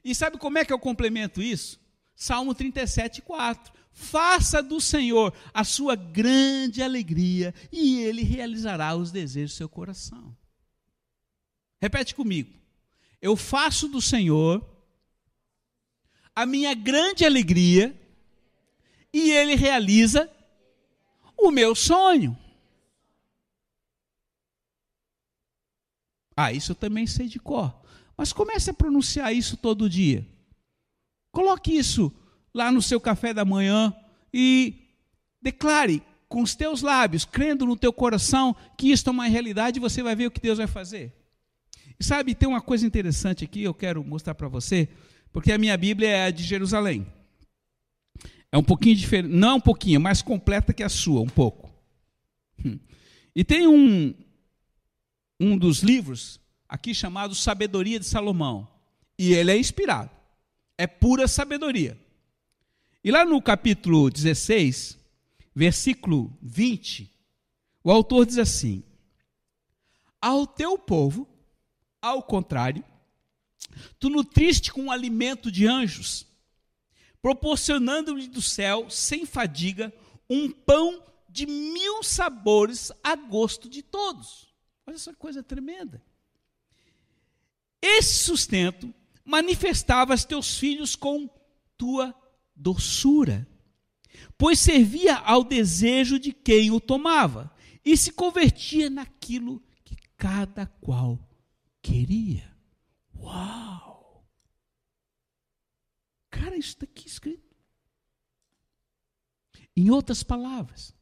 E 0.03 0.13
sabe 0.13 0.37
como 0.37 0.57
é 0.57 0.65
que 0.65 0.71
eu 0.71 0.77
complemento 0.77 1.41
isso? 1.41 1.79
Salmo 2.15 2.53
37, 2.53 3.21
4 3.23 3.73
Faça 3.97 4.61
do 4.61 4.81
Senhor 4.81 5.33
a 5.53 5.63
sua 5.63 5.95
grande 5.95 6.83
alegria 6.83 7.53
e 7.71 8.01
ele 8.01 8.23
realizará 8.23 8.93
os 8.93 9.09
desejos 9.09 9.53
do 9.53 9.57
seu 9.57 9.69
coração. 9.69 10.35
Repete 11.81 12.13
comigo. 12.13 12.53
Eu 13.21 13.37
faço 13.37 13.87
do 13.87 14.01
Senhor 14.01 14.69
a 16.35 16.45
minha 16.45 16.73
grande 16.73 17.23
alegria 17.23 17.97
e 19.13 19.31
ele 19.31 19.55
realiza 19.55 20.29
o 21.37 21.49
meu 21.49 21.73
sonho. 21.73 22.37
Ah, 26.35 26.51
isso 26.51 26.73
eu 26.73 26.75
também 26.75 27.07
sei 27.07 27.29
de 27.29 27.39
cor. 27.39 27.73
Mas 28.17 28.33
comece 28.33 28.71
a 28.71 28.73
pronunciar 28.73 29.33
isso 29.33 29.55
todo 29.55 29.89
dia. 29.89 30.27
Coloque 31.31 31.71
isso 31.71 32.13
lá 32.55 32.71
no 32.71 32.81
seu 32.81 33.01
café 33.01 33.33
da 33.33 33.43
manhã 33.43 33.93
e 34.33 34.75
declare 35.41 36.01
com 36.29 36.41
os 36.41 36.55
teus 36.55 36.81
lábios, 36.81 37.25
crendo 37.25 37.65
no 37.65 37.75
teu 37.75 37.91
coração 37.91 38.55
que 38.77 38.91
isto 38.91 39.09
é 39.09 39.11
uma 39.11 39.27
realidade, 39.27 39.77
você 39.77 40.01
vai 40.01 40.15
ver 40.15 40.27
o 40.27 40.31
que 40.31 40.39
Deus 40.39 40.57
vai 40.57 40.65
fazer. 40.65 41.13
E 41.99 42.03
sabe, 42.03 42.33
tem 42.33 42.47
uma 42.47 42.61
coisa 42.61 42.87
interessante 42.87 43.43
aqui, 43.43 43.61
eu 43.61 43.73
quero 43.73 44.01
mostrar 44.05 44.33
para 44.35 44.47
você, 44.47 44.87
porque 45.33 45.51
a 45.51 45.57
minha 45.57 45.75
Bíblia 45.75 46.07
é 46.07 46.25
a 46.27 46.31
de 46.31 46.43
Jerusalém. 46.43 47.05
É 48.49 48.57
um 48.57 48.63
pouquinho 48.63 48.95
diferente, 48.95 49.33
não 49.33 49.49
é 49.49 49.53
um 49.55 49.61
pouquinho, 49.61 49.99
mais 49.99 50.21
completa 50.21 50.73
que 50.73 50.81
a 50.81 50.87
sua, 50.87 51.19
um 51.19 51.27
pouco. 51.27 51.69
Hum. 52.65 52.79
E 53.35 53.43
tem 53.43 53.67
um, 53.67 54.13
um 55.41 55.57
dos 55.57 55.83
livros 55.83 56.39
aqui 56.69 56.95
chamado 56.95 57.35
Sabedoria 57.35 57.99
de 57.99 58.05
Salomão. 58.05 58.65
E 59.19 59.33
ele 59.33 59.51
é 59.51 59.57
inspirado. 59.57 60.09
É 60.77 60.87
pura 60.87 61.27
sabedoria. 61.27 62.04
E 63.05 63.11
lá 63.11 63.23
no 63.23 63.39
capítulo 63.39 64.09
16, 64.09 64.97
versículo 65.53 66.35
20, 66.41 67.07
o 67.83 67.91
autor 67.91 68.25
diz 68.25 68.39
assim: 68.39 68.83
Ao 70.19 70.47
teu 70.47 70.75
povo, 70.75 71.29
ao 72.01 72.23
contrário, 72.23 72.83
tu 73.99 74.09
nutriste 74.09 74.73
com 74.73 74.85
o 74.85 74.91
alimento 74.91 75.51
de 75.51 75.67
anjos, 75.67 76.25
proporcionando-lhe 77.21 78.27
do 78.27 78.41
céu, 78.41 78.89
sem 78.89 79.23
fadiga, 79.23 79.93
um 80.27 80.49
pão 80.49 81.03
de 81.29 81.45
mil 81.45 82.01
sabores 82.01 82.91
a 83.03 83.15
gosto 83.15 83.69
de 83.69 83.83
todos. 83.83 84.51
Olha 84.87 84.95
essa 84.95 85.13
coisa 85.13 85.43
tremenda. 85.43 86.03
Esse 87.79 88.15
sustento 88.15 88.91
manifestavas 89.23 90.25
teus 90.25 90.57
filhos 90.57 90.95
com 90.95 91.29
tua 91.77 92.11
doçura, 92.55 93.47
pois 94.37 94.59
servia 94.59 95.17
ao 95.17 95.43
desejo 95.43 96.17
de 96.17 96.31
quem 96.31 96.71
o 96.71 96.79
tomava 96.79 97.53
e 97.83 97.95
se 97.97 98.11
convertia 98.11 98.89
naquilo 98.89 99.61
que 99.83 99.95
cada 100.17 100.65
qual 100.65 101.19
queria. 101.81 102.55
Uau! 103.15 104.25
Cara, 106.29 106.55
isso 106.55 106.69
está 106.69 106.85
aqui 106.85 107.07
escrito. 107.07 107.55
Em 109.75 109.89
outras 109.89 110.23
palavras, 110.23 110.95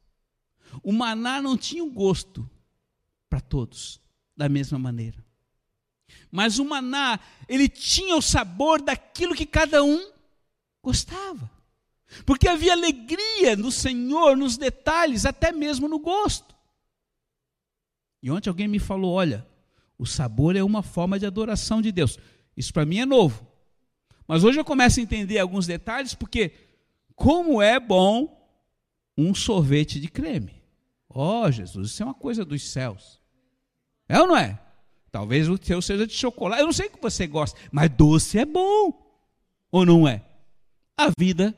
o 0.82 0.92
maná 0.92 1.40
não 1.40 1.56
tinha 1.56 1.84
um 1.84 1.92
gosto 1.92 2.48
para 3.28 3.40
todos 3.40 4.00
da 4.36 4.48
mesma 4.48 4.78
maneira. 4.78 5.24
Mas 6.30 6.58
o 6.58 6.64
maná, 6.64 7.20
ele 7.48 7.68
tinha 7.68 8.16
o 8.16 8.22
sabor 8.22 8.82
daquilo 8.82 9.34
que 9.34 9.46
cada 9.46 9.84
um 9.84 10.12
Gostava. 10.84 11.50
Porque 12.26 12.46
havia 12.46 12.74
alegria 12.74 13.56
no 13.56 13.72
Senhor, 13.72 14.36
nos 14.36 14.58
detalhes, 14.58 15.24
até 15.24 15.50
mesmo 15.50 15.88
no 15.88 15.98
gosto. 15.98 16.54
E 18.22 18.30
ontem 18.30 18.50
alguém 18.50 18.68
me 18.68 18.78
falou: 18.78 19.14
olha, 19.14 19.46
o 19.98 20.04
sabor 20.04 20.54
é 20.54 20.62
uma 20.62 20.82
forma 20.82 21.18
de 21.18 21.24
adoração 21.24 21.80
de 21.80 21.90
Deus. 21.90 22.18
Isso 22.54 22.72
para 22.72 22.84
mim 22.84 22.98
é 22.98 23.06
novo. 23.06 23.46
Mas 24.28 24.44
hoje 24.44 24.60
eu 24.60 24.64
começo 24.64 25.00
a 25.00 25.02
entender 25.02 25.38
alguns 25.38 25.66
detalhes, 25.66 26.14
porque 26.14 26.52
como 27.16 27.62
é 27.62 27.80
bom 27.80 28.46
um 29.16 29.34
sorvete 29.34 29.98
de 29.98 30.08
creme. 30.08 30.62
Oh, 31.08 31.50
Jesus, 31.50 31.90
isso 31.90 32.02
é 32.02 32.06
uma 32.06 32.14
coisa 32.14 32.44
dos 32.44 32.62
céus. 32.62 33.20
É 34.06 34.20
ou 34.20 34.26
não 34.26 34.36
é? 34.36 34.60
Talvez 35.10 35.48
o 35.48 35.56
teu 35.56 35.80
seja 35.80 36.06
de 36.06 36.12
chocolate. 36.12 36.60
Eu 36.60 36.66
não 36.66 36.72
sei 36.72 36.88
o 36.88 36.90
que 36.90 37.00
você 37.00 37.26
gosta, 37.26 37.58
mas 37.72 37.90
doce 37.90 38.38
é 38.38 38.44
bom. 38.44 38.92
Ou 39.70 39.86
não 39.86 40.06
é? 40.06 40.22
A 40.96 41.10
vida 41.18 41.56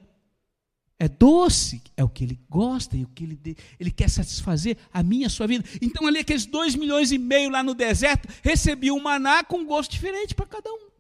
é 0.99 1.09
doce, 1.09 1.83
é 1.97 2.03
o 2.03 2.09
que 2.09 2.25
ele 2.25 2.41
gosta 2.49 2.97
e 2.97 3.05
o 3.05 3.09
que 3.09 3.25
ele, 3.25 3.57
ele 3.79 3.91
quer 3.91 4.09
satisfazer 4.09 4.79
a 4.93 5.03
minha, 5.03 5.27
a 5.27 5.31
sua 5.31 5.47
vida. 5.47 5.63
Então, 5.81 6.07
ali, 6.07 6.21
aqueles 6.21 6.47
dois 6.47 6.75
milhões 6.75 7.13
e 7.13 7.19
meio 7.19 7.51
lá 7.51 7.63
no 7.63 7.75
deserto, 7.75 8.29
recebiam 8.43 8.97
um 8.97 9.03
maná 9.03 9.45
com 9.45 9.59
um 9.59 9.67
gosto 9.67 9.91
diferente 9.91 10.35
para 10.35 10.47
cada 10.47 10.73
um. 10.73 10.91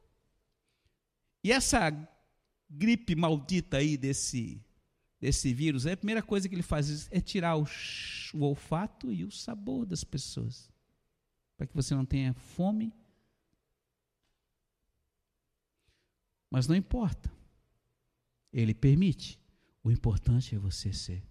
E 1.42 1.50
essa 1.50 1.90
gripe 2.68 3.14
maldita 3.14 3.78
aí 3.78 3.96
desse, 3.96 4.62
desse 5.18 5.54
vírus, 5.54 5.86
a 5.86 5.96
primeira 5.96 6.22
coisa 6.22 6.48
que 6.48 6.54
ele 6.54 6.62
faz 6.62 7.08
é 7.10 7.20
tirar 7.20 7.56
o, 7.56 7.66
o 8.34 8.44
olfato 8.44 9.10
e 9.10 9.24
o 9.24 9.30
sabor 9.30 9.86
das 9.86 10.04
pessoas, 10.04 10.70
para 11.56 11.66
que 11.66 11.74
você 11.74 11.94
não 11.94 12.04
tenha 12.04 12.34
fome. 12.34 12.92
Mas 16.50 16.68
não 16.68 16.76
importa. 16.76 17.35
Ele 18.52 18.74
permite. 18.74 19.40
O 19.82 19.90
importante 19.90 20.54
é 20.54 20.58
você 20.58 20.92
ser 20.92 21.22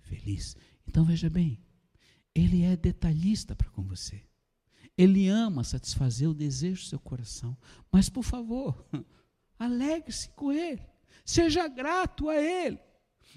feliz. 0.00 0.56
Então 0.86 1.04
veja 1.04 1.30
bem, 1.30 1.58
ele 2.34 2.62
é 2.62 2.76
detalhista 2.76 3.54
para 3.54 3.70
com 3.70 3.82
você. 3.82 4.22
Ele 4.96 5.28
ama 5.28 5.64
satisfazer 5.64 6.28
o 6.28 6.34
desejo 6.34 6.82
do 6.82 6.88
seu 6.88 6.98
coração. 6.98 7.56
Mas, 7.90 8.08
por 8.08 8.22
favor, 8.22 8.86
alegre-se 9.58 10.28
com 10.30 10.52
ele. 10.52 10.82
Seja 11.24 11.66
grato 11.68 12.28
a 12.28 12.36
ele. 12.36 12.78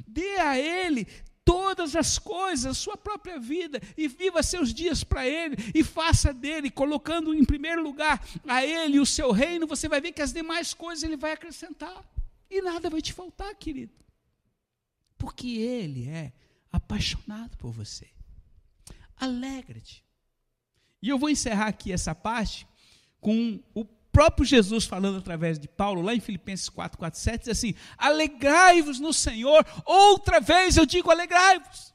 Dê 0.06 0.38
a 0.38 0.60
ele 0.60 1.08
todas 1.46 1.96
as 1.96 2.18
coisas, 2.18 2.78
sua 2.78 2.98
própria 2.98 3.40
vida, 3.40 3.80
e 3.96 4.08
viva 4.08 4.42
seus 4.42 4.74
dias 4.74 5.04
para 5.04 5.28
Ele, 5.28 5.56
e 5.76 5.84
faça 5.84 6.34
dele, 6.34 6.72
colocando 6.72 7.36
em 7.36 7.46
primeiro 7.46 7.84
lugar 7.84 8.26
a 8.48 8.66
Ele 8.66 9.00
o 9.00 9.06
seu 9.06 9.32
reino, 9.32 9.68
você 9.68 9.88
vai 9.88 10.02
ver 10.02 10.12
que 10.12 10.24
as 10.24 10.34
demais 10.34 10.74
coisas 10.74 11.04
Ele 11.04 11.16
vai 11.16 11.34
acrescentar. 11.34 12.04
E 12.50 12.62
nada 12.62 12.90
vai 12.90 13.02
te 13.02 13.14
faltar, 13.14 13.54
querido. 13.56 13.94
Porque 15.18 15.48
Ele 15.58 16.08
é 16.08 16.34
apaixonado 16.72 17.58
por 17.58 17.72
você. 17.72 18.10
Alegre-te. 19.18 20.04
E 21.02 21.10
eu 21.10 21.18
vou 21.18 21.30
encerrar 21.30 21.68
aqui 21.68 21.92
essa 21.92 22.14
parte 22.14 22.68
com 23.20 23.64
o 23.74 23.86
próprio 23.86 24.46
Jesus 24.46 24.86
falando 24.86 25.18
através 25.18 25.60
de 25.60 25.68
Paulo, 25.68 26.02
lá 26.02 26.14
em 26.16 26.22
Filipenses 26.22 26.70
4, 26.70 26.98
4, 26.98 27.20
7, 27.20 27.40
diz 27.42 27.50
assim: 27.50 27.76
Alegrai-vos 27.98 29.00
no 29.00 29.14
Senhor, 29.14 29.66
outra 29.86 30.40
vez 30.40 30.78
eu 30.78 30.86
digo 30.86 31.12
alegrai-vos. 31.12 31.94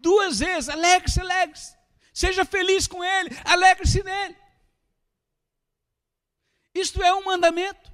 Duas 0.00 0.38
vezes, 0.38 0.68
alegre-se, 0.68 1.20
alegre-se. 1.20 1.76
Seja 2.14 2.44
feliz 2.44 2.86
com 2.86 3.04
Ele, 3.04 3.30
alegre-se 3.44 4.02
nele. 4.02 4.36
Isto 6.74 7.02
é 7.02 7.12
um 7.12 7.24
mandamento. 7.24 7.92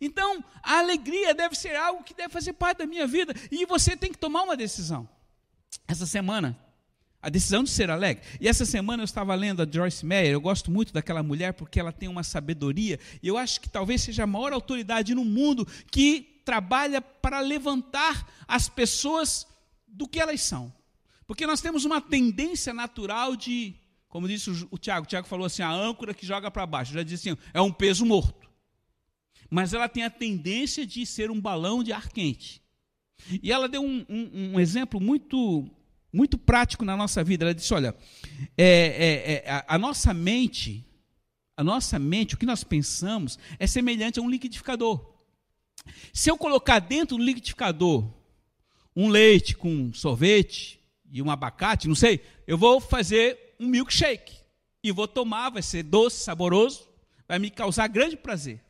Então, 0.00 0.42
a 0.62 0.78
alegria 0.78 1.34
deve 1.34 1.54
ser 1.54 1.76
algo 1.76 2.02
que 2.02 2.14
deve 2.14 2.32
fazer 2.32 2.54
parte 2.54 2.78
da 2.78 2.86
minha 2.86 3.06
vida 3.06 3.34
e 3.50 3.66
você 3.66 3.96
tem 3.96 4.10
que 4.10 4.18
tomar 4.18 4.42
uma 4.42 4.56
decisão. 4.56 5.08
Essa 5.86 6.06
semana, 6.06 6.56
A 7.22 7.28
decisão 7.28 7.62
de 7.62 7.68
ser 7.68 7.90
alegre. 7.90 8.22
E 8.40 8.48
essa 8.48 8.64
semana 8.64 9.02
eu 9.02 9.04
estava 9.04 9.34
lendo 9.34 9.62
a 9.62 9.66
Joyce 9.70 10.06
Meyer, 10.06 10.32
eu 10.32 10.40
gosto 10.40 10.70
muito 10.70 10.92
daquela 10.92 11.22
mulher 11.22 11.52
porque 11.52 11.78
ela 11.78 11.92
tem 11.92 12.08
uma 12.08 12.22
sabedoria, 12.22 12.98
e 13.22 13.28
eu 13.28 13.36
acho 13.36 13.60
que 13.60 13.68
talvez 13.68 14.00
seja 14.00 14.24
a 14.24 14.26
maior 14.26 14.54
autoridade 14.54 15.14
no 15.14 15.24
mundo 15.24 15.66
que 15.90 16.40
trabalha 16.46 17.02
para 17.02 17.40
levantar 17.40 18.26
as 18.48 18.70
pessoas 18.70 19.46
do 19.86 20.08
que 20.08 20.18
elas 20.18 20.40
são. 20.40 20.72
Porque 21.26 21.46
nós 21.46 21.60
temos 21.60 21.84
uma 21.84 22.00
tendência 22.00 22.72
natural 22.72 23.36
de, 23.36 23.74
como 24.08 24.26
disse 24.26 24.50
o, 24.70 24.78
Tiago, 24.78 25.04
o 25.04 25.08
Tiago 25.08 25.28
falou 25.28 25.44
assim, 25.44 25.62
a 25.62 25.70
âncora 25.70 26.14
que 26.14 26.24
joga 26.24 26.50
para 26.50 26.64
baixo, 26.64 26.92
eu 26.92 26.94
já 26.94 27.02
disse 27.02 27.28
assim, 27.28 27.38
é 27.52 27.60
um 27.60 27.70
peso 27.70 28.06
morto. 28.06 28.49
Mas 29.50 29.74
ela 29.74 29.88
tem 29.88 30.04
a 30.04 30.10
tendência 30.10 30.86
de 30.86 31.04
ser 31.04 31.30
um 31.30 31.40
balão 31.40 31.82
de 31.82 31.92
ar 31.92 32.08
quente. 32.08 32.62
E 33.42 33.52
ela 33.52 33.68
deu 33.68 33.82
um, 33.82 34.06
um, 34.08 34.52
um 34.54 34.60
exemplo 34.60 35.00
muito 35.00 35.68
muito 36.12 36.36
prático 36.36 36.84
na 36.84 36.96
nossa 36.96 37.22
vida. 37.22 37.44
Ela 37.44 37.54
disse: 37.54 37.72
olha, 37.74 37.94
é, 38.56 38.64
é, 38.64 39.32
é, 39.32 39.50
a, 39.50 39.74
a, 39.74 39.78
nossa 39.78 40.12
mente, 40.12 40.84
a 41.56 41.62
nossa 41.62 41.98
mente, 41.98 42.34
o 42.34 42.38
que 42.38 42.46
nós 42.46 42.64
pensamos, 42.64 43.38
é 43.58 43.66
semelhante 43.66 44.18
a 44.18 44.22
um 44.22 44.30
liquidificador. 44.30 45.14
Se 46.12 46.30
eu 46.30 46.36
colocar 46.36 46.78
dentro 46.78 47.16
do 47.16 47.22
liquidificador 47.22 48.12
um 48.94 49.08
leite 49.08 49.56
com 49.56 49.92
sorvete 49.92 50.80
e 51.10 51.22
um 51.22 51.30
abacate, 51.30 51.88
não 51.88 51.94
sei, 51.94 52.20
eu 52.46 52.58
vou 52.58 52.80
fazer 52.80 53.54
um 53.58 53.66
milkshake 53.68 54.34
e 54.82 54.92
vou 54.92 55.06
tomar, 55.06 55.50
vai 55.50 55.62
ser 55.62 55.82
doce, 55.82 56.22
saboroso, 56.22 56.88
vai 57.26 57.38
me 57.38 57.50
causar 57.50 57.86
grande 57.88 58.16
prazer. 58.16 58.60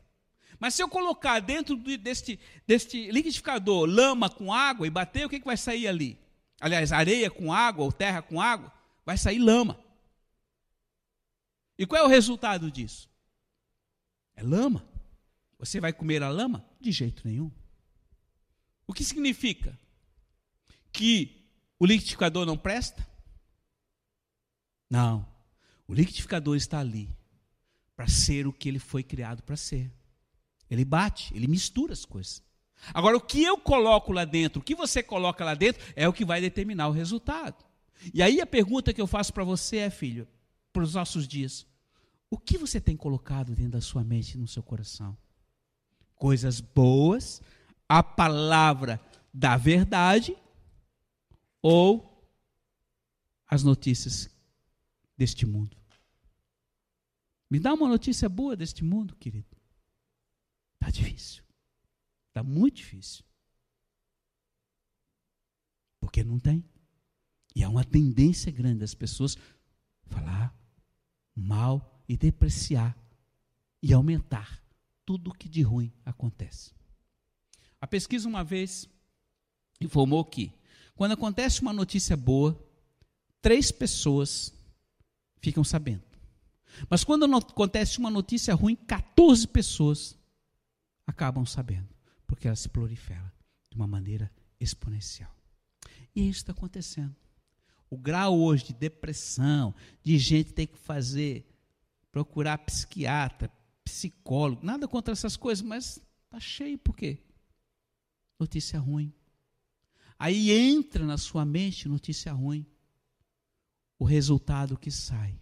Mas 0.61 0.75
se 0.75 0.81
eu 0.81 0.87
colocar 0.87 1.41
dentro 1.41 1.75
deste, 1.75 2.39
deste 2.65 3.11
liquidificador 3.11 3.85
lama 3.85 4.29
com 4.29 4.53
água 4.53 4.87
e 4.87 4.89
bater, 4.89 5.25
o 5.25 5.29
que, 5.29 5.39
que 5.39 5.45
vai 5.45 5.57
sair 5.57 5.89
ali? 5.89 6.17
aliás, 6.61 6.91
areia 6.91 7.29
com 7.29 7.51
água 7.51 7.83
ou 7.83 7.91
terra 7.91 8.21
com 8.21 8.39
água, 8.39 8.71
vai 9.03 9.17
sair 9.17 9.39
lama. 9.39 9.83
E 11.77 11.87
qual 11.87 12.03
é 12.03 12.05
o 12.05 12.09
resultado 12.09 12.71
disso? 12.71 13.09
É 14.35 14.43
lama. 14.43 14.87
Você 15.57 15.79
vai 15.79 15.91
comer 15.91 16.21
a 16.21 16.29
lama? 16.29 16.63
De 16.79 16.91
jeito 16.91 17.27
nenhum. 17.27 17.51
O 18.85 18.93
que 18.93 19.03
significa? 19.03 19.77
Que 20.93 21.49
o 21.79 21.85
liquidificador 21.85 22.45
não 22.45 22.57
presta? 22.57 23.07
Não. 24.87 25.27
O 25.87 25.93
liquidificador 25.93 26.55
está 26.55 26.79
ali 26.79 27.09
para 27.95 28.07
ser 28.07 28.45
o 28.45 28.53
que 28.53 28.69
ele 28.69 28.79
foi 28.79 29.03
criado 29.03 29.41
para 29.41 29.57
ser. 29.57 29.91
Ele 30.71 30.85
bate, 30.85 31.35
ele 31.35 31.47
mistura 31.47 31.91
as 31.91 32.05
coisas. 32.05 32.41
Agora, 32.93 33.17
o 33.17 33.21
que 33.21 33.43
eu 33.43 33.57
coloco 33.57 34.13
lá 34.13 34.23
dentro, 34.23 34.61
o 34.61 34.63
que 34.63 34.73
você 34.73 35.03
coloca 35.03 35.43
lá 35.43 35.53
dentro, 35.53 35.83
é 35.97 36.07
o 36.07 36.13
que 36.13 36.23
vai 36.23 36.39
determinar 36.39 36.87
o 36.87 36.93
resultado. 36.93 37.63
E 38.13 38.23
aí 38.23 38.39
a 38.39 38.47
pergunta 38.47 38.93
que 38.93 39.01
eu 39.01 39.05
faço 39.05 39.33
para 39.33 39.43
você 39.43 39.77
é, 39.77 39.89
filho, 39.89 40.25
para 40.71 40.81
os 40.81 40.95
nossos 40.95 41.27
dias: 41.27 41.67
o 42.29 42.37
que 42.37 42.57
você 42.57 42.79
tem 42.79 42.95
colocado 42.95 43.53
dentro 43.53 43.73
da 43.73 43.81
sua 43.81 44.01
mente 44.01 44.37
no 44.37 44.47
seu 44.47 44.63
coração? 44.63 45.15
Coisas 46.15 46.61
boas, 46.61 47.41
a 47.87 48.01
palavra 48.01 48.99
da 49.33 49.57
verdade 49.57 50.35
ou 51.61 52.25
as 53.45 53.61
notícias 53.61 54.29
deste 55.17 55.45
mundo? 55.45 55.75
Me 57.49 57.59
dá 57.59 57.73
uma 57.73 57.89
notícia 57.89 58.29
boa 58.29 58.55
deste 58.55 58.83
mundo, 58.83 59.13
querido. 59.17 59.60
Está 60.81 60.89
difícil. 60.89 61.43
Está 62.29 62.41
muito 62.41 62.77
difícil. 62.77 63.23
Porque 65.99 66.23
não 66.23 66.39
tem. 66.39 66.65
E 67.55 67.63
há 67.63 67.69
uma 67.69 67.85
tendência 67.85 68.51
grande 68.51 68.79
das 68.79 68.95
pessoas 68.95 69.37
falar 70.07 70.55
mal 71.35 72.03
e 72.09 72.17
depreciar 72.17 72.97
e 73.81 73.93
aumentar 73.93 74.61
tudo 75.05 75.29
o 75.29 75.33
que 75.33 75.47
de 75.47 75.61
ruim 75.61 75.93
acontece. 76.03 76.73
A 77.79 77.85
pesquisa 77.85 78.27
uma 78.27 78.43
vez 78.43 78.89
informou 79.79 80.25
que 80.25 80.51
quando 80.95 81.13
acontece 81.13 81.61
uma 81.61 81.73
notícia 81.73 82.17
boa, 82.17 82.59
três 83.41 83.71
pessoas 83.71 84.53
ficam 85.39 85.63
sabendo. 85.63 86.03
Mas 86.89 87.03
quando 87.03 87.25
acontece 87.35 87.99
uma 87.99 88.09
notícia 88.09 88.53
ruim, 88.55 88.75
14 88.75 89.47
pessoas 89.47 90.17
acabam 91.11 91.45
sabendo 91.45 91.89
porque 92.25 92.47
ela 92.47 92.55
se 92.55 92.69
prolifera 92.69 93.31
de 93.69 93.75
uma 93.75 93.85
maneira 93.85 94.31
exponencial. 94.59 95.35
E 96.15 96.29
isso 96.29 96.39
está 96.39 96.53
acontecendo. 96.53 97.15
O 97.89 97.97
grau 97.97 98.39
hoje 98.39 98.67
de 98.67 98.73
depressão, 98.73 99.75
de 100.01 100.17
gente 100.17 100.53
ter 100.53 100.67
que 100.67 100.77
fazer, 100.77 101.45
procurar 102.11 102.57
psiquiatra, 102.59 103.51
psicólogo, 103.83 104.65
nada 104.65 104.87
contra 104.87 105.11
essas 105.11 105.35
coisas, 105.35 105.61
mas 105.61 106.01
está 106.23 106.39
cheio, 106.39 106.77
por 106.77 106.95
quê? 106.95 107.21
Notícia 108.39 108.79
ruim. 108.79 109.13
Aí 110.17 110.51
entra 110.51 111.05
na 111.05 111.17
sua 111.17 111.43
mente 111.43 111.89
notícia 111.89 112.31
ruim. 112.31 112.65
O 113.99 114.05
resultado 114.05 114.77
que 114.77 114.89
sai 114.89 115.37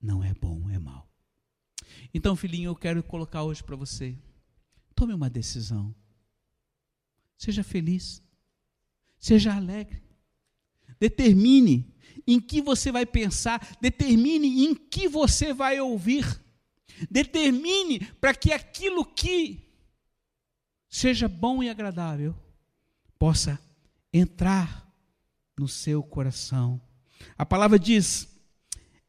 não 0.00 0.22
é 0.22 0.32
bom, 0.32 0.70
é 0.70 0.78
mal. 0.78 1.10
Então, 2.14 2.36
filhinho, 2.36 2.70
eu 2.70 2.76
quero 2.76 3.02
colocar 3.02 3.42
hoje 3.42 3.64
para 3.64 3.76
você. 3.76 4.16
Tome 5.00 5.14
uma 5.14 5.30
decisão. 5.30 5.94
Seja 7.38 7.64
feliz. 7.64 8.22
Seja 9.18 9.54
alegre. 9.54 10.02
Determine 11.00 11.96
em 12.26 12.38
que 12.38 12.60
você 12.60 12.92
vai 12.92 13.06
pensar, 13.06 13.78
determine 13.80 14.66
em 14.66 14.74
que 14.74 15.08
você 15.08 15.54
vai 15.54 15.80
ouvir. 15.80 16.26
Determine 17.10 18.12
para 18.20 18.34
que 18.34 18.52
aquilo 18.52 19.02
que 19.02 19.66
seja 20.86 21.26
bom 21.28 21.62
e 21.62 21.70
agradável 21.70 22.36
possa 23.18 23.58
entrar 24.12 24.86
no 25.58 25.66
seu 25.66 26.02
coração. 26.02 26.78
A 27.38 27.46
palavra 27.46 27.78
diz: 27.78 28.28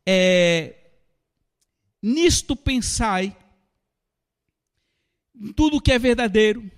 é, 0.05 0.89
nisto 2.01 2.55
pensai, 2.55 3.35
tudo 5.55 5.81
que 5.81 5.91
é 5.91 5.99
verdadeiro, 5.99 6.69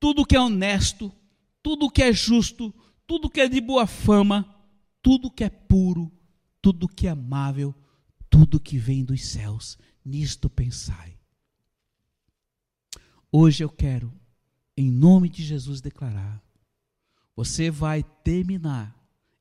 tudo 0.00 0.26
que 0.26 0.36
é 0.36 0.40
honesto, 0.40 1.12
tudo 1.62 1.90
que 1.90 2.02
é 2.02 2.12
justo, 2.12 2.74
tudo 3.06 3.30
que 3.30 3.40
é 3.40 3.48
de 3.48 3.60
boa 3.60 3.86
fama, 3.86 4.54
tudo 5.02 5.30
que 5.30 5.44
é 5.44 5.48
puro, 5.48 6.12
tudo 6.60 6.88
que 6.88 7.06
é 7.06 7.10
amável, 7.10 7.74
tudo 8.28 8.60
que 8.60 8.78
vem 8.78 9.04
dos 9.04 9.24
céus, 9.26 9.78
nisto 10.04 10.50
pensai. 10.50 11.18
Hoje 13.30 13.62
eu 13.62 13.68
quero, 13.68 14.12
em 14.76 14.90
nome 14.90 15.28
de 15.28 15.42
Jesus, 15.42 15.80
declarar: 15.80 16.42
você 17.36 17.70
vai 17.70 18.02
terminar 18.02 18.97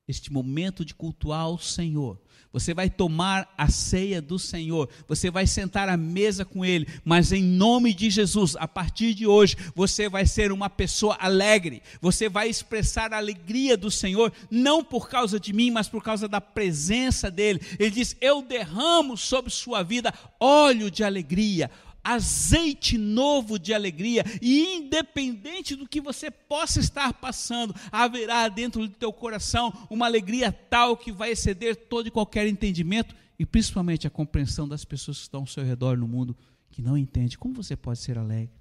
este 0.07 0.31
momento 0.31 0.85
de 0.85 0.95
cultuar 0.95 1.41
ao 1.41 1.59
Senhor. 1.59 2.17
Você 2.53 2.73
vai 2.73 2.89
tomar 2.89 3.53
a 3.57 3.69
ceia 3.69 4.21
do 4.21 4.39
Senhor, 4.39 4.89
você 5.07 5.29
vai 5.29 5.45
sentar 5.45 5.89
à 5.89 5.97
mesa 5.97 6.45
com 6.45 6.63
Ele, 6.63 6.87
mas 7.03 7.31
em 7.31 7.43
nome 7.43 7.93
de 7.93 8.09
Jesus, 8.09 8.55
a 8.55 8.67
partir 8.67 9.13
de 9.13 9.27
hoje, 9.27 9.55
você 9.75 10.07
vai 10.07 10.25
ser 10.25 10.51
uma 10.51 10.69
pessoa 10.69 11.17
alegre, 11.19 11.83
você 12.01 12.29
vai 12.29 12.49
expressar 12.49 13.13
a 13.13 13.17
alegria 13.17 13.75
do 13.75 13.91
Senhor, 13.91 14.31
não 14.49 14.83
por 14.83 15.09
causa 15.09 15.39
de 15.39 15.51
mim, 15.51 15.69
mas 15.69 15.89
por 15.89 16.01
causa 16.01 16.27
da 16.27 16.39
presença 16.39 17.29
dEle. 17.29 17.61
Ele 17.77 17.91
diz: 17.91 18.15
Eu 18.21 18.41
derramo 18.41 19.17
sobre 19.17 19.51
sua 19.51 19.83
vida 19.83 20.13
óleo 20.39 20.89
de 20.89 21.03
alegria, 21.03 21.69
azeite 22.07 22.97
novo 22.97 23.59
de 23.59 23.73
alegria, 23.73 24.23
e 24.41 24.77
independente 24.77 25.75
do 25.75 25.87
que 25.87 25.99
você 25.99 26.31
possa 26.31 26.79
estar 26.79 27.13
passando, 27.13 27.75
haverá 27.91 28.47
dentro 28.47 28.87
do 28.87 28.93
teu 28.93 29.11
coração 29.11 29.73
uma 29.89 30.05
alegria 30.05 30.51
tal 30.51 30.95
que 30.95 31.11
vai 31.11 31.31
exceder 31.31 31.75
todo 31.75 32.07
e 32.07 32.11
qualquer 32.11 32.47
entendimento, 32.47 33.13
e 33.37 33.45
principalmente 33.45 34.07
a 34.07 34.09
compreensão 34.09 34.67
das 34.67 34.85
pessoas 34.85 35.17
que 35.17 35.23
estão 35.23 35.41
ao 35.41 35.47
seu 35.47 35.63
redor 35.63 35.97
no 35.97 36.07
mundo, 36.07 36.35
que 36.71 36.81
não 36.81 36.97
entende 36.97 37.37
como 37.37 37.55
você 37.55 37.75
pode 37.75 37.99
ser 37.99 38.17
alegre. 38.17 38.55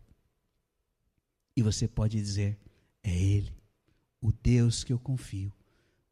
E 1.57 1.63
você 1.63 1.87
pode 1.87 2.19
dizer: 2.19 2.59
é 3.03 3.17
Ele, 3.17 3.55
o 4.21 4.33
Deus 4.33 4.83
que 4.83 4.93
eu 4.93 4.99
confio, 4.99 5.53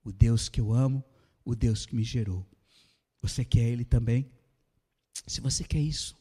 o 0.03 0.13
Deus 0.13 0.49
que 0.49 0.61
eu 0.61 0.73
amo, 0.73 1.05
o 1.45 1.55
Deus 1.55 1.85
que 1.85 1.95
me 1.97 2.05
gerou. 2.05 2.47
Você 3.21 3.45
quer 3.45 3.69
Ele 3.69 3.85
também? 3.85 4.31
Se 5.27 5.41
você 5.41 5.65
quer 5.65 5.81
isso, 5.81 6.17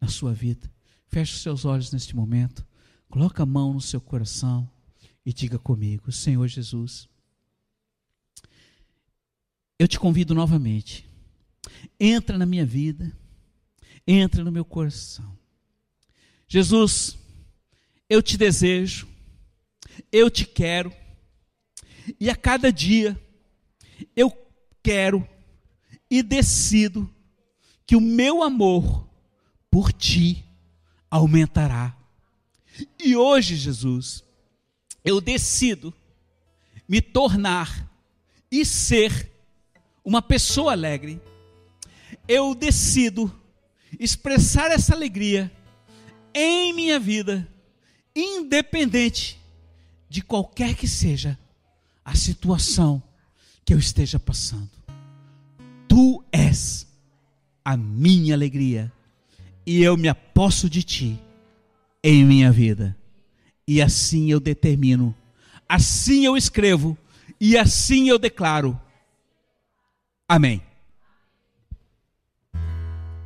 na 0.00 0.08
sua 0.08 0.32
vida. 0.32 0.70
Feche 1.08 1.34
os 1.34 1.42
seus 1.42 1.64
olhos 1.64 1.92
neste 1.92 2.14
momento. 2.14 2.66
Coloque 3.08 3.40
a 3.40 3.46
mão 3.46 3.72
no 3.72 3.80
seu 3.80 4.00
coração 4.00 4.70
e 5.24 5.32
diga 5.32 5.58
comigo: 5.58 6.10
Senhor 6.12 6.46
Jesus, 6.46 7.08
eu 9.78 9.86
te 9.86 9.98
convido 9.98 10.34
novamente. 10.34 11.06
Entra 11.98 12.38
na 12.38 12.46
minha 12.46 12.64
vida, 12.64 13.16
entra 14.06 14.44
no 14.44 14.52
meu 14.52 14.64
coração. 14.64 15.36
Jesus, 16.48 17.18
eu 18.08 18.22
te 18.22 18.36
desejo, 18.36 19.08
eu 20.12 20.30
te 20.30 20.46
quero, 20.46 20.92
e 22.20 22.30
a 22.30 22.36
cada 22.36 22.72
dia 22.72 23.20
eu 24.14 24.30
quero 24.82 25.26
e 26.08 26.22
decido 26.22 27.12
que 27.84 27.96
o 27.96 28.00
meu 28.00 28.42
amor 28.42 29.05
por 29.76 29.92
ti 29.92 30.42
aumentará. 31.10 31.94
E 32.98 33.14
hoje, 33.14 33.56
Jesus, 33.56 34.24
eu 35.04 35.20
decido 35.20 35.92
me 36.88 37.02
tornar 37.02 37.86
e 38.50 38.64
ser 38.64 39.30
uma 40.02 40.22
pessoa 40.22 40.72
alegre. 40.72 41.20
Eu 42.26 42.54
decido 42.54 43.30
expressar 44.00 44.70
essa 44.70 44.94
alegria 44.94 45.52
em 46.32 46.72
minha 46.72 46.98
vida, 46.98 47.46
independente 48.14 49.38
de 50.08 50.22
qualquer 50.22 50.74
que 50.74 50.88
seja 50.88 51.38
a 52.02 52.14
situação 52.14 53.02
que 53.62 53.74
eu 53.74 53.78
esteja 53.78 54.18
passando. 54.18 54.70
Tu 55.86 56.24
és 56.32 56.86
a 57.62 57.76
minha 57.76 58.32
alegria 58.32 58.90
e 59.66 59.82
eu 59.82 59.96
me 59.96 60.08
aposto 60.08 60.70
de 60.70 60.82
ti 60.82 61.20
em 62.02 62.24
minha 62.24 62.52
vida. 62.52 62.96
E 63.66 63.82
assim 63.82 64.30
eu 64.30 64.38
determino, 64.38 65.14
assim 65.68 66.24
eu 66.24 66.36
escrevo 66.36 66.96
e 67.40 67.58
assim 67.58 68.08
eu 68.08 68.18
declaro. 68.18 68.80
Amém. 70.28 70.62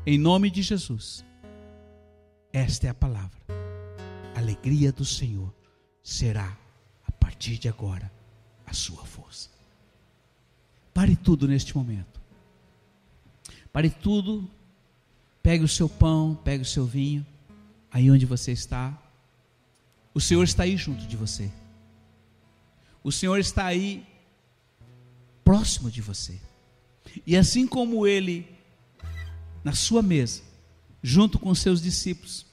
Em 0.07 0.19
nome 0.19 0.51
de 0.51 0.63
Jesus. 0.63 1.25
Esta 2.53 2.87
é 2.87 2.91
a 2.91 2.95
palavra. 2.95 3.39
A 4.35 4.39
alegria 4.39 4.91
do 4.91 5.05
Senhor 5.05 5.55
será, 6.03 6.57
a 7.07 7.13
partir 7.13 7.59
de 7.59 7.69
agora, 7.69 8.11
a 8.67 8.73
sua 8.73 9.05
força. 9.05 9.51
Pare 10.93 11.17
tudo 11.17 11.47
neste 11.47 11.77
momento. 11.77 12.21
Pare 13.73 13.91
tudo. 13.91 14.51
Pegue 15.43 15.65
o 15.65 15.69
seu 15.69 15.89
pão, 15.89 16.39
pegue 16.45 16.63
o 16.63 16.67
seu 16.67 16.85
vinho, 16.85 17.27
aí 17.91 18.11
onde 18.11 18.27
você 18.27 18.53
está. 18.53 18.97
O 20.13 20.21
Senhor 20.21 20.45
está 20.45 20.65
aí 20.65 20.77
junto 20.77 21.07
de 21.07 21.17
você. 21.17 21.51
O 23.03 23.11
Senhor 23.11 23.39
está 23.39 23.65
aí 23.65 24.07
próximo 25.45 25.91
de 25.91 26.03
você. 26.03 26.39
E 27.27 27.37
assim 27.37 27.67
como 27.67 28.07
ele 28.07 28.47
na 29.65 29.73
sua 29.73 30.03
mesa, 30.03 30.43
junto 31.03 31.39
com 31.39 31.55
seus 31.55 31.81
discípulos, 31.81 32.47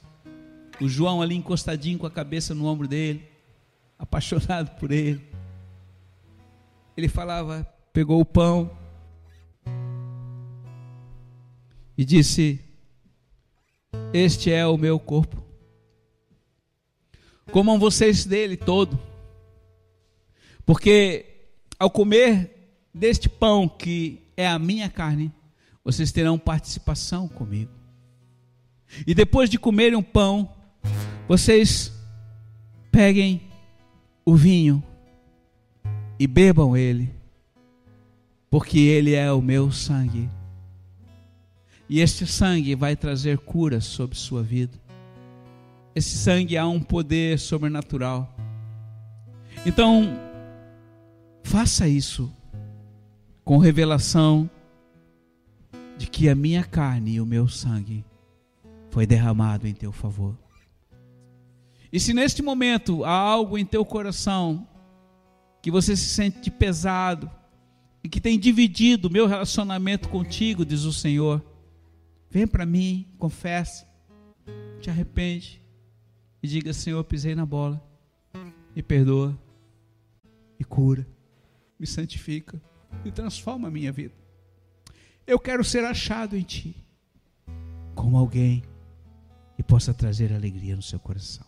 o 0.79 0.87
João 0.87 1.21
ali 1.21 1.35
encostadinho 1.35 1.97
com 1.97 2.05
a 2.05 2.11
cabeça 2.11 2.53
no 2.53 2.65
ombro 2.65 2.87
dele, 2.87 3.27
apaixonado 3.99 4.77
por 4.79 4.91
ele. 4.91 5.21
Ele 6.95 7.07
falava, 7.07 7.63
pegou 7.91 8.19
o 8.19 8.25
pão 8.25 8.71
e 11.97 12.05
disse: 12.05 12.59
Este 14.13 14.51
é 14.51 14.65
o 14.65 14.77
meu 14.77 14.99
corpo. 14.99 15.43
Comam 17.51 17.79
vocês 17.79 18.25
dele 18.25 18.57
todo, 18.57 18.99
porque 20.65 21.25
ao 21.79 21.89
comer 21.89 22.51
deste 22.93 23.29
pão 23.29 23.69
que 23.69 24.21
é 24.35 24.47
a 24.47 24.59
minha 24.59 24.89
carne, 24.89 25.31
vocês 25.83 26.11
terão 26.11 26.37
participação 26.37 27.27
comigo. 27.27 27.71
E 29.05 29.13
depois 29.13 29.49
de 29.49 29.57
comerem 29.57 29.97
um 29.97 30.03
pão, 30.03 30.49
vocês 31.27 31.91
peguem 32.91 33.41
o 34.25 34.35
vinho 34.35 34.83
e 36.19 36.27
bebam 36.27 36.75
ele, 36.75 37.13
porque 38.49 38.79
ele 38.79 39.13
é 39.13 39.31
o 39.31 39.41
meu 39.41 39.71
sangue. 39.71 40.29
E 41.89 42.01
este 42.01 42.27
sangue 42.27 42.75
vai 42.75 42.95
trazer 42.95 43.37
cura 43.37 43.79
sobre 43.79 44.17
sua 44.17 44.43
vida. 44.43 44.77
Esse 45.95 46.17
sangue 46.17 46.57
há 46.57 46.67
um 46.67 46.81
poder 46.81 47.39
sobrenatural. 47.39 48.35
Então, 49.65 50.17
faça 51.43 51.87
isso 51.87 52.31
com 53.43 53.57
revelação 53.57 54.49
de 55.97 56.07
que 56.07 56.29
a 56.29 56.35
minha 56.35 56.63
carne 56.63 57.13
e 57.13 57.21
o 57.21 57.25
meu 57.25 57.47
sangue 57.47 58.05
foi 58.91 59.05
derramado 59.05 59.67
em 59.67 59.73
teu 59.73 59.91
favor. 59.91 60.37
E 61.91 61.99
se 61.99 62.13
neste 62.13 62.41
momento 62.41 63.03
há 63.05 63.11
algo 63.11 63.57
em 63.57 63.65
teu 63.65 63.85
coração 63.85 64.67
que 65.61 65.71
você 65.71 65.95
se 65.95 66.09
sente 66.09 66.51
pesado 66.51 67.31
e 68.03 68.09
que 68.09 68.21
tem 68.21 68.37
dividido 68.37 69.07
o 69.07 69.11
meu 69.11 69.25
relacionamento 69.25 70.09
contigo, 70.09 70.65
diz 70.65 70.83
o 70.83 70.93
Senhor, 70.93 71.43
vem 72.29 72.47
para 72.47 72.65
mim, 72.65 73.07
confessa, 73.17 73.87
te 74.79 74.89
arrepende 74.89 75.61
e 76.41 76.47
diga: 76.47 76.73
Senhor, 76.73 77.03
pisei 77.03 77.35
na 77.35 77.45
bola, 77.45 77.81
me 78.75 78.81
perdoa, 78.81 79.37
me 80.59 80.65
cura, 80.65 81.07
me 81.79 81.85
santifica 81.85 82.61
e 83.03 83.11
transforma 83.11 83.67
a 83.67 83.71
minha 83.71 83.91
vida. 83.91 84.13
Eu 85.25 85.39
quero 85.39 85.63
ser 85.63 85.83
achado 85.83 86.35
em 86.37 86.43
Ti 86.43 86.75
como 87.93 88.17
alguém 88.17 88.63
que 89.55 89.63
possa 89.63 89.93
trazer 89.93 90.31
alegria 90.31 90.75
no 90.75 90.81
seu 90.81 90.99
coração. 90.99 91.45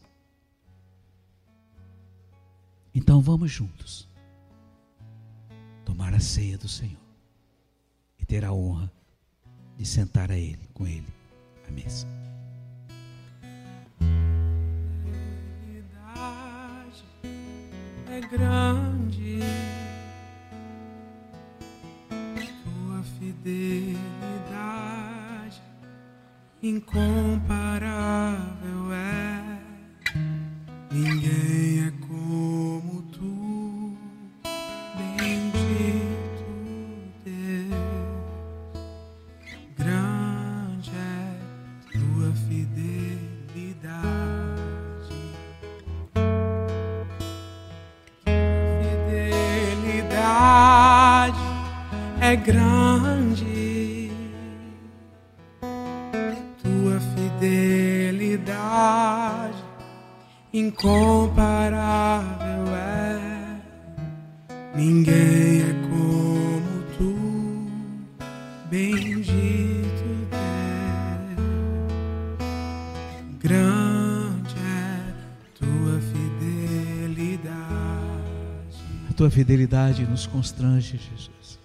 Então 2.93 3.21
vamos 3.21 3.51
juntos 3.51 4.09
tomar 5.85 6.13
a 6.13 6.19
ceia 6.19 6.57
do 6.57 6.67
Senhor 6.67 6.99
e 8.17 8.25
ter 8.25 8.43
a 8.43 8.51
honra 8.51 8.91
de 9.79 9.85
sentar 9.85 10.29
a 10.29 10.37
Ele, 10.37 10.59
com 10.73 10.85
Ele, 10.85 11.07
à 11.65 11.71
mesa. 11.71 12.05
É 18.11 18.19
grande 18.29 19.39
tua 22.63 23.01
fidelidade, 23.17 24.01
incomparável 26.61 27.88
tua 79.19 79.29
fidelidade 79.29 80.05
nos 80.05 80.25
constrange, 80.25 80.95
Jesus. 80.95 81.59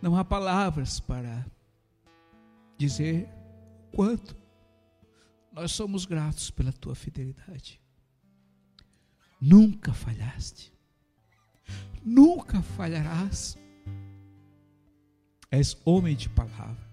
Não 0.00 0.14
há 0.14 0.24
palavras 0.24 1.00
para 1.00 1.44
dizer 2.78 3.28
quanto 3.92 4.36
nós 5.50 5.72
somos 5.72 6.06
gratos 6.06 6.52
pela 6.52 6.72
tua 6.72 6.94
fidelidade. 6.94 7.80
Nunca 9.40 9.92
falhaste, 9.92 10.72
nunca 12.00 12.62
falharás. 12.62 13.58
És 15.50 15.76
homem 15.84 16.14
de 16.14 16.28
palavra. 16.28 16.88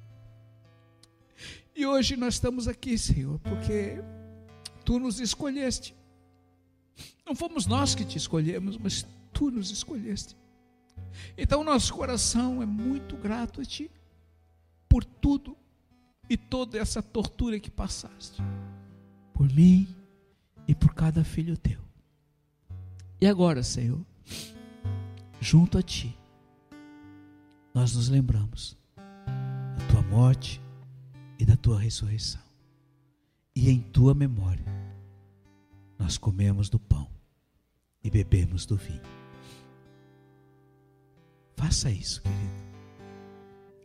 E 1.75 1.85
hoje 1.85 2.17
nós 2.17 2.33
estamos 2.33 2.67
aqui, 2.67 2.97
Senhor, 2.97 3.37
porque 3.37 4.01
tu 4.83 4.97
nos 4.97 5.19
escolheste. 5.19 5.95
Não 7.25 7.35
fomos 7.35 7.65
nós 7.65 7.93
que 7.93 8.05
te 8.05 8.17
escolhemos, 8.17 8.77
mas 8.77 9.05
tu 9.33 9.51
nos 9.51 9.71
escolheste. 9.71 10.35
Então 11.37 11.63
nosso 11.63 11.93
coração 11.93 12.61
é 12.61 12.65
muito 12.65 13.15
grato 13.17 13.61
a 13.61 13.65
ti 13.65 13.91
por 14.89 15.03
tudo 15.03 15.55
e 16.29 16.35
toda 16.35 16.77
essa 16.77 17.01
tortura 17.01 17.59
que 17.59 17.69
passaste 17.69 18.41
por 19.33 19.51
mim 19.53 19.87
e 20.67 20.73
por 20.73 20.93
cada 20.93 21.23
filho 21.23 21.57
teu. 21.57 21.79
E 23.19 23.25
agora, 23.25 23.63
Senhor, 23.63 23.99
junto 25.39 25.77
a 25.77 25.81
ti, 25.81 26.17
nós 27.73 27.95
nos 27.95 28.09
lembramos 28.09 28.75
da 28.95 29.87
tua 29.87 30.01
morte 30.01 30.61
e 31.39 31.45
da 31.45 31.55
tua 31.55 31.79
ressurreição. 31.79 32.41
E 33.55 33.69
em 33.69 33.79
tua 33.79 34.13
memória, 34.13 34.63
nós 35.97 36.17
comemos 36.17 36.69
do 36.69 36.79
pão 36.79 37.09
e 38.03 38.09
bebemos 38.09 38.65
do 38.65 38.75
vinho. 38.77 39.01
Faça 41.55 41.89
isso, 41.89 42.21
querido, 42.21 42.51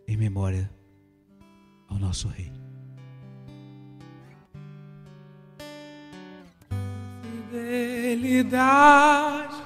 em 0.06 0.16
memória 0.16 0.70
ao 1.88 1.98
nosso 1.98 2.28
Rei. 2.28 2.52
Fidelidade 7.50 9.56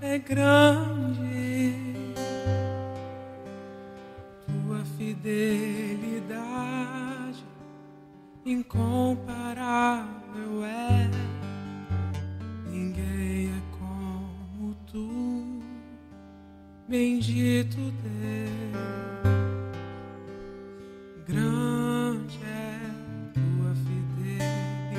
é 0.00 0.18
grande, 0.18 2.04
tua 4.46 4.84
fidelidade 4.96 7.44
incomparável 8.44 10.64
é. 10.64 11.19
Tu, 14.90 15.62
bendito 16.88 17.76
Deus. 18.02 18.50
Grande 21.28 22.40
é 22.44 22.80
tua 23.32 23.74
fidelidade. 23.86 24.96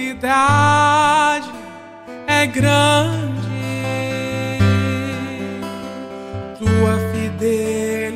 é 2.27 2.47
grande. 2.47 3.33
Tua 6.59 6.99
fidelidade 7.13 8.15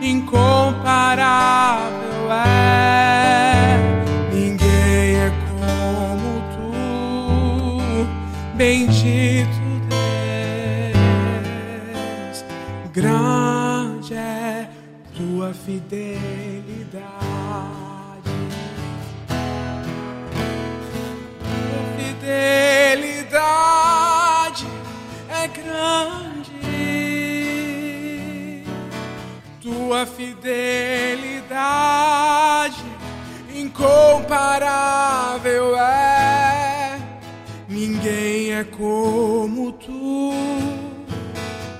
incomparável 0.00 1.12
é. 2.32 2.79
Bendito 8.60 9.58
Deus. 9.88 11.00
Grande 12.92 14.12
é 14.14 14.68
tua 15.16 15.54
fidelidade. 15.54 17.00
Tua 21.40 21.82
fidelidade 21.96 23.46
é 25.30 25.48
grande. 25.48 26.60
Tua 29.62 30.04
fidelidade 30.04 31.24
incomparável 33.54 34.18
é. 35.78 35.99
Ninguém 38.02 38.54
é 38.54 38.64
como 38.64 39.72
tu, 39.72 40.32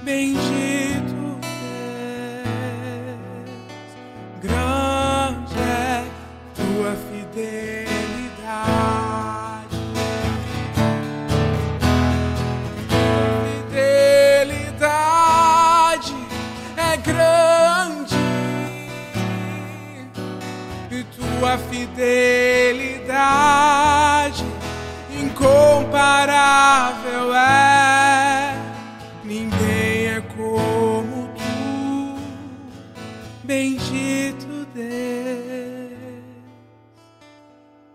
bendito 0.03 1.41
Deus. 1.41 3.17
Grande 4.43 5.59
é 5.59 6.05
tua 6.55 6.95
fidelidade. 7.09 7.89
Fidelidade 14.51 16.15
é 16.77 16.97
grande 16.99 18.17
e 20.91 21.03
tua 21.17 21.57
fidelidade 21.57 22.91
incomparável 25.41 27.35
é. 27.35 28.55
Ninguém 29.25 30.07
é 30.07 30.21
como 30.37 31.29
tu, 31.29 32.19
bendito 33.45 34.67
Deus. 34.75 34.91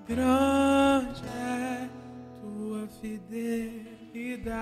Grande 0.08 1.24
é 1.28 1.88
tua 2.42 2.88
fidelidade. 3.02 4.56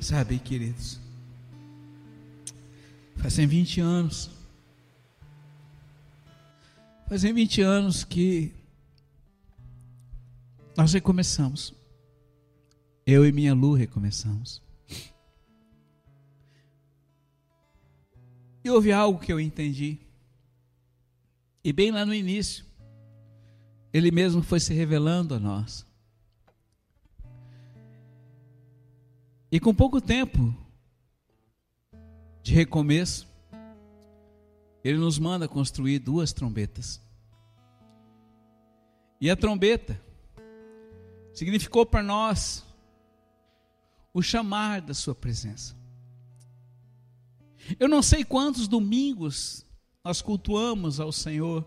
Sabe, 0.00 0.38
queridos, 0.38 1.00
fazem 3.16 3.46
20 3.46 3.80
anos, 3.80 4.30
fazem 7.08 7.32
20 7.32 7.62
anos 7.62 8.04
que 8.04 8.52
nós 10.76 10.92
recomeçamos. 10.92 11.74
Eu 13.06 13.26
e 13.26 13.32
minha 13.32 13.54
Lu 13.54 13.74
recomeçamos. 13.74 14.62
E 18.64 18.70
houve 18.70 18.92
algo 18.92 19.20
que 19.20 19.32
eu 19.32 19.38
entendi. 19.38 19.98
E 21.62 21.72
bem 21.72 21.90
lá 21.90 22.04
no 22.04 22.14
início, 22.14 22.64
ele 23.92 24.10
mesmo 24.10 24.42
foi 24.42 24.58
se 24.58 24.72
revelando 24.72 25.34
a 25.34 25.38
nós. 25.38 25.86
E 29.52 29.60
com 29.60 29.74
pouco 29.74 30.00
tempo 30.00 30.54
de 32.42 32.52
recomeço, 32.52 33.28
ele 34.82 34.98
nos 34.98 35.18
manda 35.18 35.46
construir 35.46 35.98
duas 35.98 36.32
trombetas. 36.32 37.00
E 39.20 39.30
a 39.30 39.36
trombeta 39.36 40.00
significou 41.34 41.84
para 41.84 42.02
nós 42.02 42.64
o 44.12 44.22
chamar 44.22 44.80
da 44.80 44.94
Sua 44.94 45.14
presença. 45.14 45.76
Eu 47.78 47.88
não 47.88 48.00
sei 48.00 48.24
quantos 48.24 48.68
domingos 48.68 49.66
nós 50.04 50.22
cultuamos 50.22 51.00
ao 51.00 51.10
Senhor, 51.10 51.66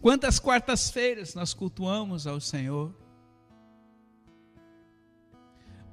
quantas 0.00 0.38
quartas-feiras 0.38 1.34
nós 1.34 1.54
cultuamos 1.54 2.26
ao 2.26 2.40
Senhor, 2.40 2.94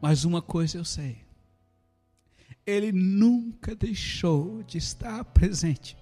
mas 0.02 0.24
uma 0.24 0.42
coisa 0.42 0.78
eu 0.78 0.86
sei, 0.86 1.26
Ele 2.66 2.92
nunca 2.92 3.76
deixou 3.76 4.64
de 4.64 4.78
estar 4.78 5.24
presente, 5.26 5.98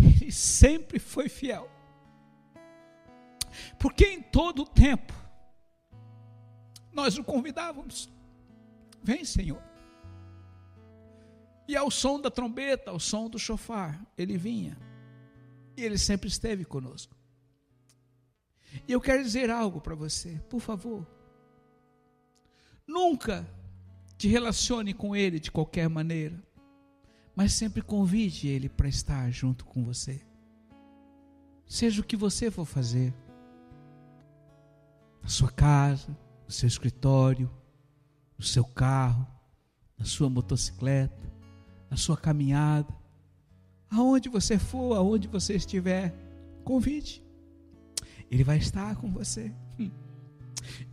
Ele 0.00 0.32
sempre 0.32 0.98
foi 0.98 1.28
fiel, 1.28 1.70
porque 3.78 4.06
em 4.06 4.22
todo 4.22 4.62
o 4.62 4.66
tempo, 4.66 5.12
nós 6.92 7.16
o 7.18 7.24
convidávamos, 7.24 8.08
vem 9.02 9.24
Senhor, 9.24 9.62
e 11.68 11.76
ao 11.76 11.90
som 11.90 12.20
da 12.20 12.30
trombeta, 12.30 12.90
ao 12.90 13.00
som 13.00 13.28
do 13.28 13.38
chofar, 13.38 14.00
ele 14.16 14.38
vinha. 14.38 14.78
E 15.76 15.82
ele 15.82 15.98
sempre 15.98 16.28
esteve 16.28 16.64
conosco. 16.64 17.14
E 18.86 18.92
eu 18.92 19.00
quero 19.00 19.22
dizer 19.22 19.50
algo 19.50 19.80
para 19.80 19.94
você, 19.94 20.40
por 20.48 20.60
favor. 20.60 21.06
Nunca 22.86 23.46
te 24.16 24.28
relacione 24.28 24.94
com 24.94 25.14
ele 25.14 25.40
de 25.40 25.50
qualquer 25.50 25.88
maneira, 25.88 26.40
mas 27.34 27.52
sempre 27.52 27.82
convide 27.82 28.48
ele 28.48 28.68
para 28.68 28.88
estar 28.88 29.30
junto 29.30 29.64
com 29.64 29.84
você. 29.84 30.22
Seja 31.66 32.00
o 32.00 32.04
que 32.04 32.16
você 32.16 32.50
for 32.50 32.64
fazer, 32.64 33.12
na 35.26 35.30
sua 35.30 35.50
casa, 35.50 36.16
no 36.46 36.52
seu 36.52 36.68
escritório, 36.68 37.50
no 38.38 38.44
seu 38.44 38.64
carro, 38.64 39.26
na 39.98 40.04
sua 40.04 40.30
motocicleta, 40.30 41.28
na 41.90 41.96
sua 41.96 42.16
caminhada, 42.16 42.94
aonde 43.90 44.28
você 44.28 44.56
for, 44.56 44.94
aonde 44.96 45.26
você 45.26 45.56
estiver, 45.56 46.14
convide. 46.62 47.24
Ele 48.30 48.44
vai 48.44 48.58
estar 48.58 48.94
com 48.94 49.12
você. 49.12 49.52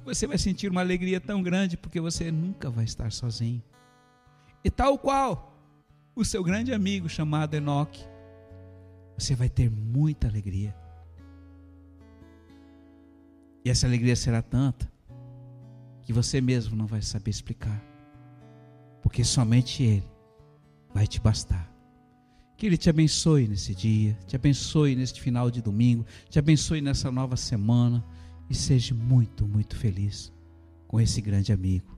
Você 0.05 0.27
vai 0.27 0.37
sentir 0.37 0.69
uma 0.69 0.81
alegria 0.81 1.19
tão 1.19 1.41
grande 1.41 1.75
porque 1.77 1.99
você 1.99 2.29
nunca 2.29 2.69
vai 2.69 2.83
estar 2.83 3.11
sozinho. 3.11 3.63
E 4.63 4.69
tal 4.69 4.99
qual 4.99 5.57
o 6.15 6.23
seu 6.23 6.43
grande 6.43 6.71
amigo 6.71 7.09
chamado 7.09 7.55
Enoque, 7.55 8.05
você 9.17 9.33
vai 9.33 9.49
ter 9.49 9.71
muita 9.71 10.27
alegria. 10.27 10.75
E 13.63 13.69
essa 13.69 13.87
alegria 13.87 14.15
será 14.15 14.41
tanta 14.41 14.91
que 16.01 16.11
você 16.11 16.41
mesmo 16.41 16.75
não 16.75 16.85
vai 16.85 17.01
saber 17.01 17.31
explicar. 17.31 17.81
Porque 19.01 19.23
somente 19.23 19.83
Ele 19.83 20.03
vai 20.93 21.07
te 21.07 21.19
bastar. 21.19 21.71
Que 22.57 22.65
Ele 22.65 22.77
te 22.77 22.89
abençoe 22.89 23.47
nesse 23.47 23.73
dia, 23.73 24.17
te 24.27 24.35
abençoe 24.35 24.95
neste 24.95 25.21
final 25.21 25.49
de 25.49 25.61
domingo, 25.61 26.05
te 26.29 26.37
abençoe 26.37 26.81
nessa 26.81 27.11
nova 27.11 27.35
semana 27.35 28.03
e 28.49 28.55
seja 28.55 28.93
muito, 28.93 29.47
muito 29.47 29.75
feliz 29.75 30.31
com 30.87 30.99
esse 30.99 31.21
grande 31.21 31.51
amigo, 31.51 31.97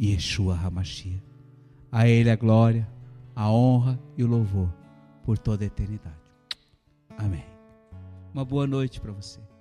Yeshua 0.00 0.56
Hamashia. 0.56 1.22
A 1.90 2.08
Ele 2.08 2.30
a 2.30 2.36
glória, 2.36 2.88
a 3.36 3.50
honra 3.50 4.00
e 4.16 4.24
o 4.24 4.26
louvor 4.26 4.72
por 5.22 5.38
toda 5.38 5.62
a 5.62 5.66
eternidade. 5.66 6.16
Amém. 7.16 7.44
Uma 8.32 8.44
boa 8.44 8.66
noite 8.66 9.00
para 9.00 9.12
você. 9.12 9.51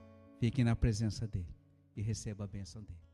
Fique 0.42 0.64
na 0.64 0.76
presença 0.76 1.28
dEle 1.28 1.46
e 1.96 2.02
receba 2.02 2.46
a 2.46 2.48
bênção 2.48 2.82
dEle. 2.82 3.11